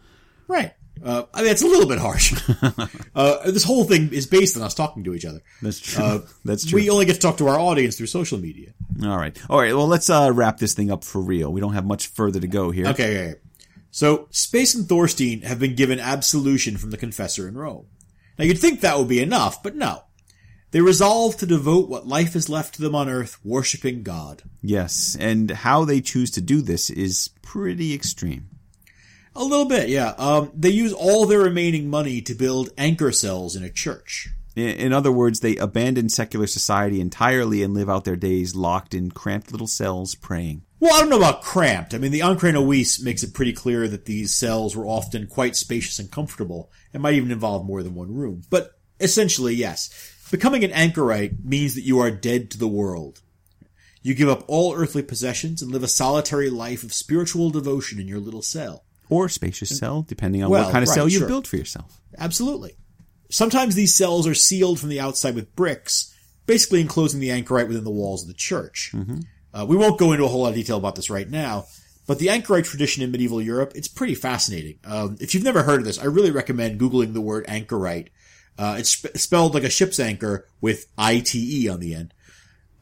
[0.47, 0.75] Right.
[1.03, 2.35] Uh, I mean, it's a little bit harsh.
[3.15, 5.43] uh, this whole thing is based on us talking to each other.
[5.63, 6.05] That's true.
[6.05, 6.81] Uh, That's true.
[6.81, 8.73] We only get to talk to our audience through social media.
[9.03, 9.39] All right.
[9.51, 9.75] All right.
[9.75, 11.53] Well, let's uh, wrap this thing up for real.
[11.53, 12.87] We don't have much further to go here.
[12.89, 13.41] Okay, okay.
[13.91, 17.87] So, Spes and Thorstein have been given absolution from the confessor in Rome.
[18.39, 20.03] Now, you'd think that would be enough, but no.
[20.73, 24.43] They resolve to devote what life is left to them on Earth, worshipping God.
[24.61, 25.17] Yes.
[25.19, 28.51] And how they choose to do this is pretty extreme.
[29.37, 30.15] A little bit, yeah.
[30.19, 34.31] Um, they use all their remaining money to build anchor cells in a church.
[34.55, 38.95] In, in other words, they abandon secular society entirely and live out their days locked
[38.95, 40.63] in cramped little cells praying.
[40.81, 41.93] Well, I don't know about cramped.
[41.93, 45.55] I mean, the Ancrene Wisse makes it pretty clear that these cells were often quite
[45.55, 48.43] spacious and comfortable, and might even involve more than one room.
[48.49, 49.91] But essentially, yes.
[50.31, 53.21] Becoming an anchorite means that you are dead to the world.
[54.03, 58.09] You give up all earthly possessions and live a solitary life of spiritual devotion in
[58.09, 58.86] your little cell.
[59.09, 61.29] Or spacious cell, depending on Well, what kind of right, cell you sure.
[61.29, 62.01] build for yourself.
[62.19, 62.77] Absolutely.
[63.31, 66.15] Sometimes these cells are sealed from the outside with bricks,
[66.47, 68.93] basically enclosing the anchorite within the walls of the church.
[69.55, 71.65] Uh, we won't go into a whole lot of detail about this right now,
[72.07, 74.79] but the anchorite tradition in medieval Europe, it's pretty fascinating.
[74.85, 78.09] Um, if you've never heard of this, I really recommend Googling the word anchorite.
[78.59, 82.15] Uh, it's sp- spelled like a ship's anchor with I-T-E on the end.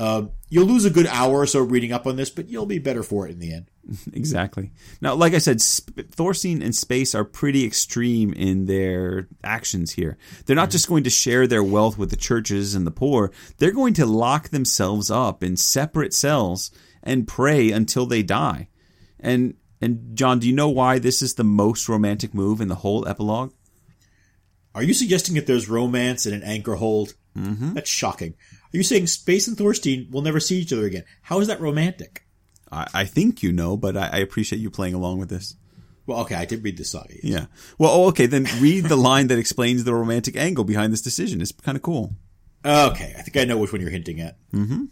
[0.00, 2.78] Um, you'll lose a good hour or so reading up on this, but you'll be
[2.78, 3.66] better for it in the end.
[4.12, 4.70] Exactly.
[5.00, 10.16] Now, like I said, Sp- Thorstein and Spes are pretty extreme in their actions here.
[10.46, 13.32] They're not just going to share their wealth with the churches and the poor.
[13.58, 16.70] They're going to lock themselves up in separate cells
[17.02, 18.68] and pray until they die.
[19.18, 22.76] And and John, do you know why this is the most romantic move in the
[22.76, 23.52] whole epilogue?
[24.74, 27.14] Are you suggesting that there's romance in an anchor hold?
[27.36, 27.74] Mm-hmm.
[27.74, 28.34] That's shocking.
[28.74, 31.04] Are you saying Spes and Thorstein will never see each other again?
[31.22, 32.26] How is that romantic?
[32.72, 35.54] I, I think you know, but I, I appreciate you playing along with this.
[36.06, 37.14] Well, okay, I did read the saga.
[37.14, 37.22] yes.
[37.22, 37.46] Yeah.
[37.78, 41.40] Well, oh, okay, then read the line that explains the romantic angle behind this decision.
[41.40, 42.14] It's kind of cool.
[42.64, 44.38] Okay, I think I know which one you're hinting at.
[44.52, 44.84] Mm-hmm.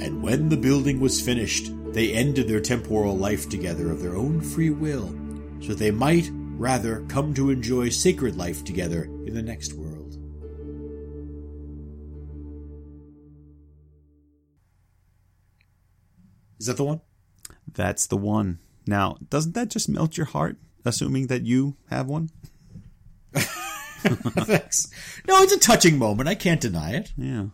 [0.00, 4.40] And when the building was finished, they ended their temporal life together of their own
[4.40, 5.14] free will,
[5.60, 9.87] so they might rather come to enjoy sacred life together in the next world.
[16.58, 17.00] Is that the one?
[17.72, 18.58] That's the one.
[18.86, 22.30] Now, doesn't that just melt your heart, assuming that you have one?
[23.34, 24.90] Thanks.
[25.26, 26.28] No, it's a touching moment.
[26.28, 27.12] I can't deny it.
[27.16, 27.46] Yeah.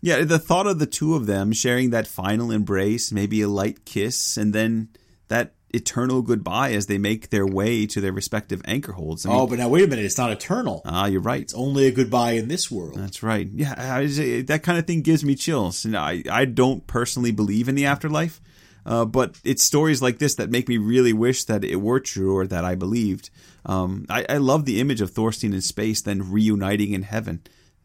[0.00, 3.84] Yeah, the thought of the two of them sharing that final embrace, maybe a light
[3.84, 4.90] kiss, and then
[5.28, 9.26] that eternal goodbye as they make their way to their respective anchor holds.
[9.26, 10.04] I mean, Oh, but now wait a minute.
[10.04, 10.82] It's not eternal.
[10.84, 11.42] ah, you're right.
[11.42, 12.94] It's only a goodbye in this world.
[12.96, 13.48] That's right.
[13.52, 14.06] Yeah, I,
[14.46, 15.84] that kind of thing gives me chills.
[15.84, 18.40] And I, I don't personally believe in the afterlife,
[18.86, 22.36] uh, but it's stories like this that make me really wish that it were true
[22.36, 23.30] or that I believed.
[23.66, 27.42] Um, I, I love the image of Thorstein in Spes then reuniting in heaven.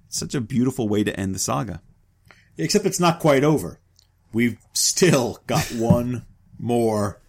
[0.07, 1.81] It's such a beautiful way to end the saga.
[2.57, 3.79] Except it's not quite over.
[4.31, 6.25] We've still got one
[6.59, 7.19] more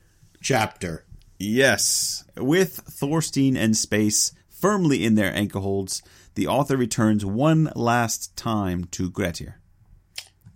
[0.42, 1.04] chapter.
[1.38, 2.24] Yes.
[2.36, 6.02] With Thorstein and Spes firmly in their anchor holds,
[6.34, 9.54] the author returns one last time to Grettir.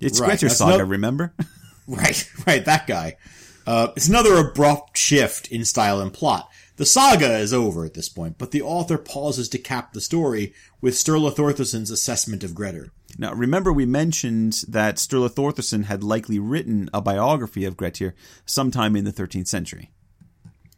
[0.01, 1.35] It's Right, Grettir saga, no- remember?
[1.89, 3.17] Right, right, that guy.
[3.65, 6.49] Uh, it's another abrupt shift in style and plot.
[6.79, 10.53] The saga is over at this point, but the author pauses to cap the story
[10.81, 12.91] with Sturla Thordarson's assessment of Grettir.
[13.19, 18.15] Now, remember we mentioned that Sturla Thordarson had likely written a biography of Grettir
[18.45, 19.91] sometime in the 13th century.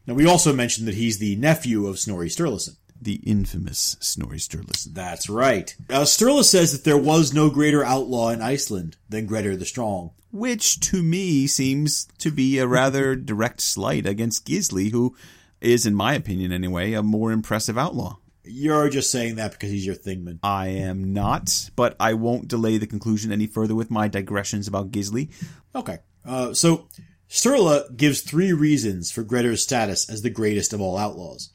[0.07, 2.77] Now, we also mentioned that he's the nephew of Snorri Sturluson.
[3.01, 4.95] The infamous Snorri Sturluson.
[4.95, 5.75] That's right.
[5.91, 10.13] Uh, Sturla says that there was no greater outlaw in Iceland than Grettir the Strong.
[10.31, 15.17] Which, to me, seems to be a rather direct slight against Gisli, who
[15.61, 18.17] is, in my opinion anyway, a more impressive outlaw.
[18.49, 20.39] You're just saying that because he's your thingman.
[20.43, 24.91] I am not, but I won't delay the conclusion any further with my digressions about
[24.91, 25.31] Gisli.
[25.75, 25.99] Okay.
[26.25, 26.89] Uh, so,
[27.29, 31.51] Sturla gives three reasons for Grettir's status as the greatest of all outlaws.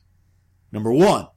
[0.72, 1.28] Number one,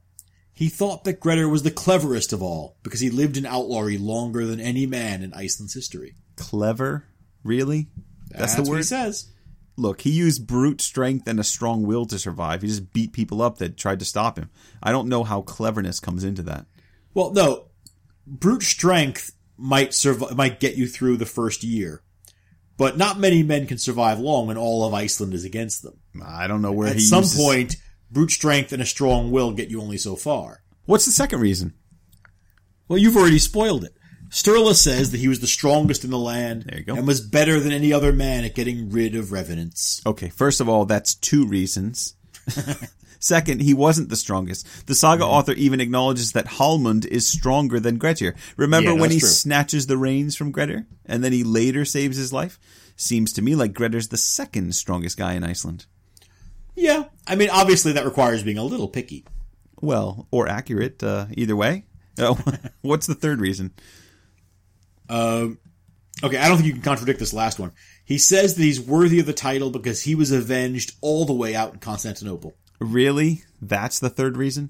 [0.53, 4.45] he thought that Grettir was the cleverest of all because he lived in outlawry longer
[4.45, 6.15] than any man in Iceland's history.
[6.35, 7.05] Clever?
[7.43, 7.89] Really?
[8.29, 8.77] That's, the what word?
[8.77, 9.31] he says.
[9.77, 12.63] Look, he used brute strength and a strong will to survive.
[12.63, 14.49] He just beat people up that tried to stop him.
[14.81, 16.65] I don't know how cleverness comes into that.
[17.13, 17.67] Well, no,
[18.25, 22.01] brute strength might survive, might get you through the first year.
[22.75, 25.99] But not many men can survive long when all of Iceland is against them.
[26.23, 27.13] I don't know where he used.
[27.13, 27.75] At some uses- point,
[28.11, 30.63] brute strength and a strong will get you only so far.
[30.85, 31.73] What's the second reason?
[32.87, 33.93] Well, you've already spoiled it.
[34.29, 36.95] Sturla says that he was the strongest in the land There you go.
[36.95, 40.01] and was better than any other man at getting rid of revenants.
[40.05, 42.15] Okay, first of all, that's two reasons.
[43.19, 44.85] Second, he wasn't the strongest.
[44.87, 48.35] The saga author even acknowledges that Hallmund is stronger than Grettir.
[48.57, 49.27] Remember Yeah, when he true.
[49.27, 52.59] snatches the reins from Grettir and then he later saves his life?
[52.95, 55.85] Seems to me like Grettir's the second strongest guy in Iceland.
[56.75, 59.25] Yeah, I mean, obviously that requires being a little picky.
[59.81, 61.85] Well, or accurate, uh, either way.
[62.19, 62.39] Oh,
[62.81, 63.71] what's the third reason?
[65.09, 65.59] Um,
[66.23, 67.71] okay, I don't think you can contradict this last one.
[68.05, 71.55] He says that he's worthy of the title because he was avenged all the way
[71.55, 72.55] out in Constantinople.
[72.79, 73.43] Really?
[73.61, 74.69] That's the third reason?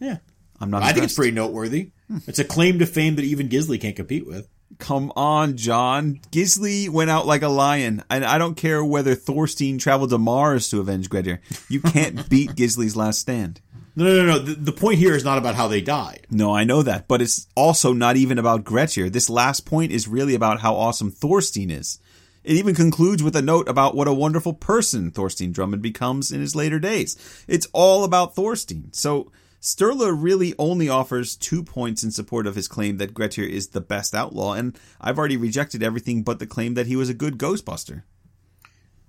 [0.00, 0.18] Yeah.
[0.60, 1.90] I'm not I think it's pretty noteworthy.
[2.26, 4.48] It's a claim to fame that even Gisli can't compete with.
[4.78, 6.20] Come on, John.
[6.30, 10.70] Gisli went out like a lion, and I don't care whether Thorstein traveled to Mars
[10.70, 11.40] to avenge Grettir.
[11.68, 13.60] You can't beat Gisli's last stand.
[13.94, 14.38] No, no, no, no.
[14.38, 16.26] The, the point here is not about how they died.
[16.30, 19.10] No, I know that, but it's also not even about Grettir.
[19.10, 21.98] This last point is really about how awesome Thorstein is.
[22.44, 26.40] It even concludes with a note about what a wonderful person Thorstein Dromund becomes in
[26.40, 27.16] his later days.
[27.46, 28.92] It's all about Thorstein.
[28.92, 33.68] So Sturla really only offers two points in support of his claim that Grettir is
[33.68, 37.14] the best outlaw, and I've already rejected everything but the claim that he was a
[37.14, 38.02] good Ghostbuster.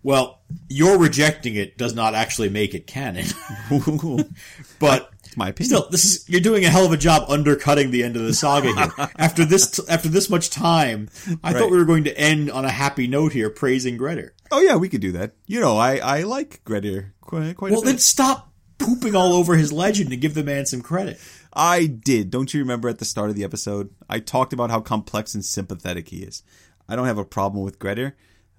[0.04, 3.26] Well, your rejecting it does not actually make it canon.
[4.80, 5.70] but my opinion.
[5.78, 8.34] still, this is you're doing a hell of a job undercutting the end of the
[8.34, 9.10] saga here.
[9.18, 11.10] after this, after this much time,
[11.44, 11.60] I Right.
[11.60, 14.32] thought we were going to end on a happy note here, praising Grettir.
[14.52, 15.34] oh yeah, we could do that.
[15.48, 17.92] You know, I, I like Grettir quite, quite Well, a bit.
[17.92, 21.20] then stop pooping all over his legend and give the man some credit.
[21.54, 22.30] I did.
[22.30, 23.90] Don't you remember at the start of the episode?
[24.10, 26.44] I talked about how complex and sympathetic he is.
[26.90, 28.14] I don't have a problem with Grettir,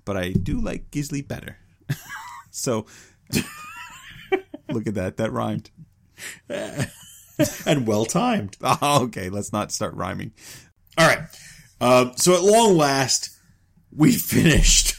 [0.04, 1.58] but I do like Gisli better.
[2.50, 2.86] so,
[4.70, 5.16] look at that.
[5.16, 5.70] That rhymed.
[7.66, 8.56] and well timed.
[8.62, 10.32] Oh, okay, let's not start rhyming.
[10.96, 11.20] All right.
[11.80, 13.30] Um, so at long last,
[13.94, 14.94] we finished.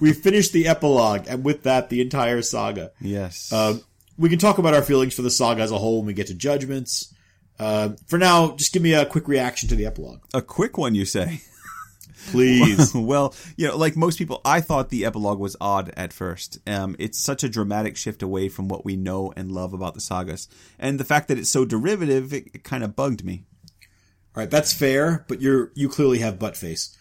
[0.00, 2.92] we finished the epilogue, and with that, the entire saga.
[3.00, 3.52] Yes.
[3.52, 3.82] Um,
[4.16, 6.26] we can talk about our feelings for the saga as a whole when we get
[6.28, 7.14] to judgments.
[7.58, 10.94] Uh, for now, just give me a quick reaction to the epilogue, a quick one,
[10.94, 11.40] you say?
[12.30, 12.94] Please.
[12.94, 16.58] well, you know, like most people, I thought the epilogue was odd at first.
[16.66, 20.00] Um, it's such a dramatic shift away from what we know and love about the
[20.00, 20.48] sagas,
[20.78, 23.44] and the fact that it's so derivative, it, it kind of bugged me.
[24.36, 26.96] All right, that's fair, but you're you clearly have butt face.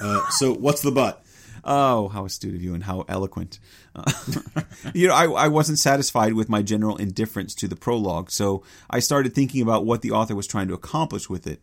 [0.00, 1.24] Uh, so what's the butt?
[1.64, 3.60] Oh, how astute of you and how eloquent.
[3.94, 4.10] Uh,
[4.94, 8.98] you know, I, I wasn't satisfied with my general indifference to the prologue, so I
[8.98, 11.62] started thinking about what the author was trying to accomplish with it.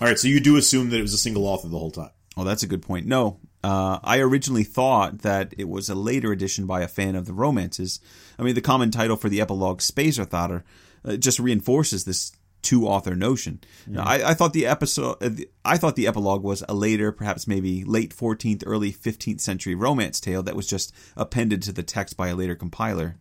[0.00, 2.10] All right, so you do assume that it was a single author the whole time.
[2.36, 3.06] Oh, that's a good point.
[3.06, 7.26] No, uh, I originally thought that it was a later edition by a fan of
[7.26, 7.98] the romances.
[8.38, 10.62] I mean, the common title for the epilogue, Spesar Thattr,
[11.04, 12.32] uh, just reinforces this
[12.62, 13.60] two author notion.
[13.86, 15.30] Now, I, I thought the episode, uh,
[15.64, 20.20] I thought the epilogue was a later, perhaps maybe late 14th, early 15th century romance
[20.20, 23.16] tale that was just appended to the text by a later compiler.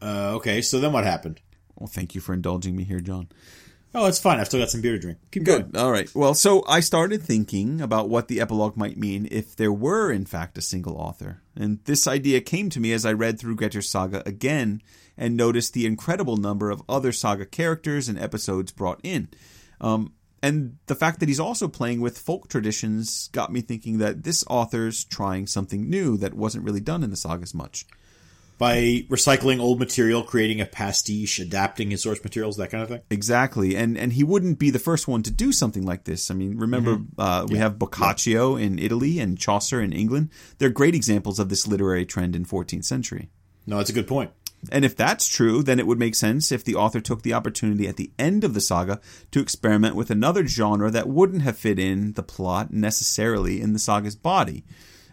[0.00, 1.40] Uh, okay, so then what happened?
[1.76, 3.28] Well, thank you for indulging me here, John.
[3.94, 4.38] Oh, it's fine.
[4.38, 5.18] I've still got some beer to drink.
[5.30, 5.76] Keep going.
[5.76, 6.14] All right.
[6.14, 10.26] Well, so I started thinking about what the epilogue might mean if there were, in
[10.26, 11.40] fact, a single author.
[11.56, 14.82] And this idea came to me as I read through Grettir's saga again
[15.16, 19.28] and noticed the incredible number of other saga characters and episodes brought in.
[19.80, 20.12] Um,
[20.42, 24.44] and the fact that he's also playing with folk traditions got me thinking that this
[24.48, 27.86] author's trying something new that wasn't really done in the sagas much.
[28.58, 33.02] By recycling old material, creating a pastiche, adapting his source materials, that kind of thing.
[33.08, 36.30] Exactly, and and he wouldn't be the first one to do something like this.
[36.30, 40.30] I mean, remember uh, we have Boccaccio in Italy and Chaucer in England.
[40.58, 43.30] They're great examples of this literary trend in 14th century.
[43.66, 44.32] No, that's a good point.
[44.72, 47.86] And if that's true, then it would make sense if the author took the opportunity
[47.86, 51.78] at the end of the saga to experiment with another genre that wouldn't have fit
[51.78, 54.64] in the plot necessarily in the saga's body.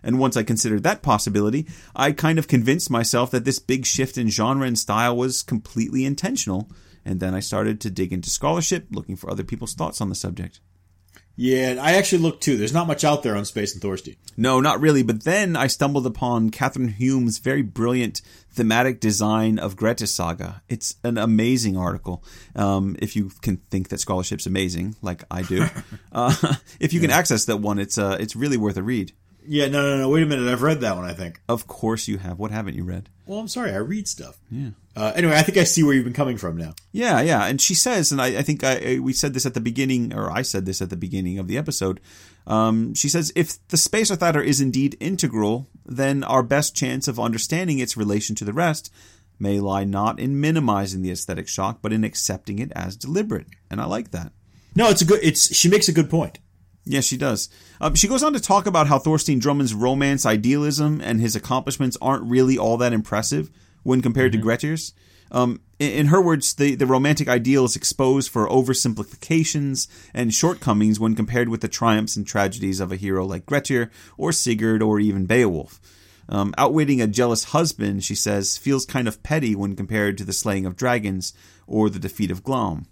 [0.06, 4.18] And once I considered that possibility, I kind of convinced myself that this big shift
[4.18, 6.69] in genre and style was completely intentional.
[7.03, 10.15] And then I started to dig into scholarship, looking for other people's thoughts on the
[10.15, 10.61] subject.
[11.38, 12.56] Yeah, I actually looked too.
[12.56, 14.15] There's not much out there on Spes and Thorstein.
[14.38, 15.03] No, not really.
[15.03, 18.22] But then I stumbled upon Kathryn Hume's very brilliant
[18.52, 20.61] thematic design of Grettis Saga.
[20.69, 22.23] It's an amazing article.
[22.56, 25.65] Um, if you can think that scholarship's amazing, like I do,
[26.14, 26.34] uh,
[26.80, 29.11] if you can access that one, it's uh, it's really worth a read.
[29.47, 30.09] Yeah, no, no, no.
[30.09, 30.51] Wait a minute.
[30.51, 31.05] I've read that one.
[31.05, 31.41] I think.
[31.47, 32.39] Of course you have.
[32.39, 33.09] What haven't you read?
[33.26, 33.72] Well, I'm sorry.
[33.72, 34.38] I read stuff.
[34.51, 34.69] Yeah.
[34.95, 36.73] Uh, anyway, I think I see where you've been coming from now.
[36.91, 37.45] Yeah, yeah.
[37.45, 40.31] And she says, and I, I think I, we said this at the beginning, or
[40.31, 41.99] I said this at the beginning of the episode.
[42.47, 47.19] Um, she says, if the Spesar Thattr is indeed integral, then our best chance of
[47.19, 48.93] understanding its relation to the rest
[49.39, 53.47] may lie not in minimizing the aesthetic shock, but in accepting it as deliberate.
[53.69, 54.31] And I like that.
[54.76, 55.19] No, it's a good.
[55.23, 56.39] It's she makes a good point.
[56.86, 57.49] Yes, she does.
[57.82, 61.98] Um, she goes on to talk about how Thorstein Dromund's romance idealism and his accomplishments
[62.02, 63.49] aren't really all that impressive
[63.84, 64.41] when compared mm-hmm.
[64.41, 64.94] to Grettir's.
[65.32, 70.99] Um, in, in, her words, the, the romantic ideal is exposed for oversimplifications and shortcomings
[70.99, 74.99] when compared with the triumphs and tragedies of a hero like Grettir or Sigurd or
[74.99, 75.82] even Beowulf.
[76.30, 80.34] Um, outwitting a jealous husband, she says, feels kind of petty when compared to the
[80.34, 81.34] slaying of dragons
[81.68, 82.86] or the defeat of Glom.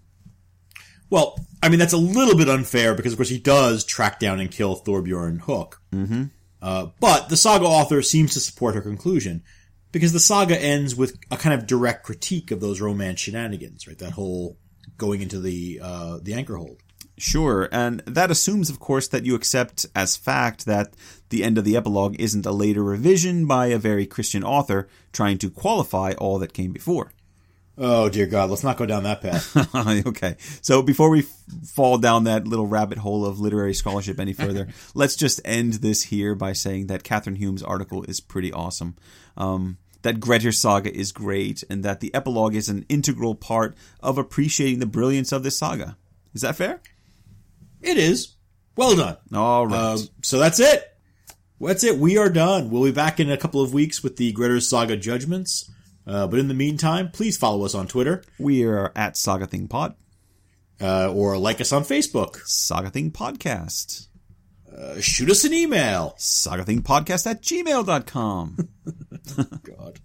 [1.14, 4.40] Well, I mean that's a little bit unfair because of course he does track down
[4.40, 5.80] and kill Thorbjorn Hook.
[5.94, 6.24] Mm-hmm.
[6.60, 9.44] Uh, but the saga author seems to support her conclusion
[9.92, 14.00] because the saga ends with a kind of direct critique of those romance shenanigans, right?
[14.00, 14.58] That whole
[14.98, 16.82] going into the uh, the anchor hold.
[17.20, 20.96] Sure, and that assumes, of course, that you accept as fact that
[21.30, 25.38] the end of the epilogue isn't a later revision by a very Christian author trying
[25.38, 27.12] to qualify all that came before.
[27.76, 29.76] Oh dear God, let's not go down that path.
[30.08, 34.34] okay, so before we f- fall down that little rabbit hole of literary scholarship any
[34.34, 38.96] further, let's just end this here by saying that Kathryn Hume's article is pretty awesome.
[39.38, 44.18] Um, that Grettir saga is great, and that the epilogue is an integral part of
[44.18, 45.98] appreciating the brilliance of this saga.
[46.34, 46.82] Is that fair?
[47.82, 48.36] It is.
[48.76, 49.18] Well done.
[49.34, 49.76] All right.
[49.76, 50.90] Uh, so that's it.
[51.60, 51.98] That's it.
[51.98, 52.70] We are done.
[52.70, 55.72] We'll be back in a couple of weeks with the Grettir Saga judgments.
[56.06, 58.24] Uh, but in the meantime, please follow us on Twitter.
[58.38, 59.96] We are at Saga Thing Pod.
[60.82, 62.38] Uh, or like us on Facebook.
[62.46, 64.08] Saga Thing Podcast.
[64.76, 66.16] Uh, shoot us an email.
[66.18, 68.70] SagaThingPodcast at gmail.com.
[69.64, 70.00] God.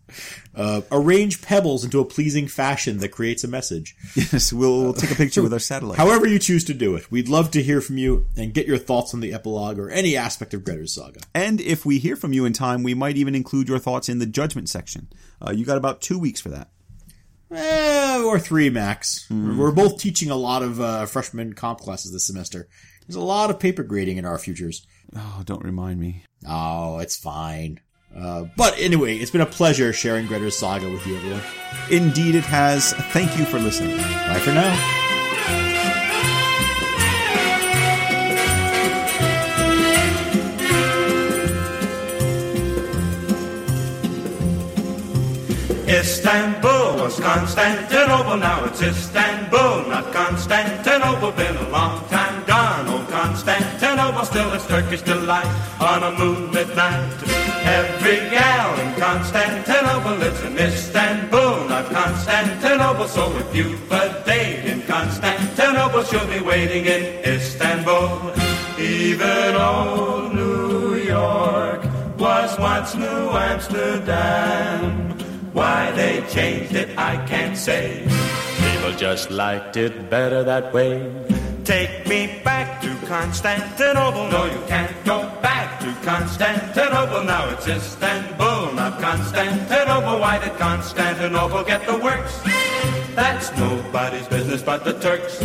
[0.55, 3.97] Uh, arrange pebbles into a pleasing fashion that creates a message.
[4.15, 5.99] Yes, we'll, we'll take a picture with our satellite.
[5.99, 7.11] However you choose to do it.
[7.11, 10.17] We'd love to hear from you and get your thoughts on the epilogue or any
[10.17, 11.21] aspect of Grettir's saga.
[11.35, 14.19] And if we hear from you in time, we might even include your thoughts in
[14.19, 15.09] the judgment section.
[15.41, 16.69] Uh, you got about two weeks for that.
[17.51, 19.27] Eh, or three max.
[19.31, 19.57] Mm.
[19.57, 22.69] We're both teaching a lot of uh, freshman comp classes this semester.
[23.09, 24.87] There's a lot of paper grading in our futures.
[25.17, 26.25] Oh, don't remind me.
[26.47, 27.81] Oh, it's fine.
[28.15, 31.43] Uh, but anyway, it's been a pleasure sharing Grettir's saga with you, everyone.
[31.91, 32.93] Indeed, it has.
[33.13, 33.97] Thank you for listening.
[33.97, 35.95] Bye for now.
[45.89, 51.33] Istanbul was Constantinople, now it's Istanbul, not Constantinople.
[51.33, 55.47] Been a long time gone, old Constantinople, still it's Turkish delight
[55.81, 57.11] on a moonlit night.
[57.65, 63.09] Every gal in Constantinople lives in Istanbul, not Constantinople.
[63.09, 68.35] So if you've a date in Constantinople, she'll be waiting in Istanbul.
[68.79, 71.83] Even old New York
[72.19, 75.18] was once New Amsterdam.
[75.59, 78.07] Why they changed it, I can't say.
[78.63, 81.11] People just liked it better that way.
[81.65, 84.29] Take me back to Constantinople.
[84.31, 87.25] No, you can't go back to Constantinople.
[87.25, 90.21] Now it's Istanbul, not Constantinople.
[90.21, 92.41] Why did Constantinople get the works?
[93.17, 95.43] That's nobody's business but the Turks.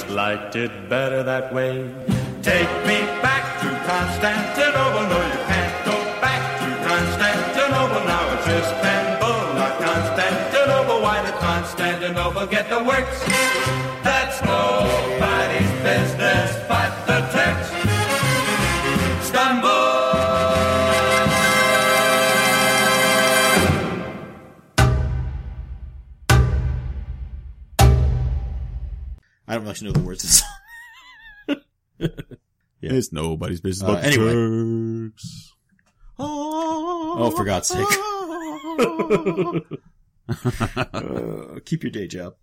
[0.00, 1.82] Just liked it better that way.
[2.42, 5.04] Take me back to Constantinople.
[5.12, 8.04] No, you can't go back to Constantinople.
[8.06, 11.02] Now it's Istanbul, not Constantinople.
[11.02, 13.89] Why did Constantinople get the works?
[29.70, 32.16] Actually know the words of the song.
[32.80, 32.92] Yeah.
[32.94, 33.86] It's nobody's business.
[33.86, 34.32] Uh, but anyway.
[34.32, 35.52] Turks.
[36.18, 37.86] Oh, for God's sake.
[40.94, 42.34] Uh, keep your day job.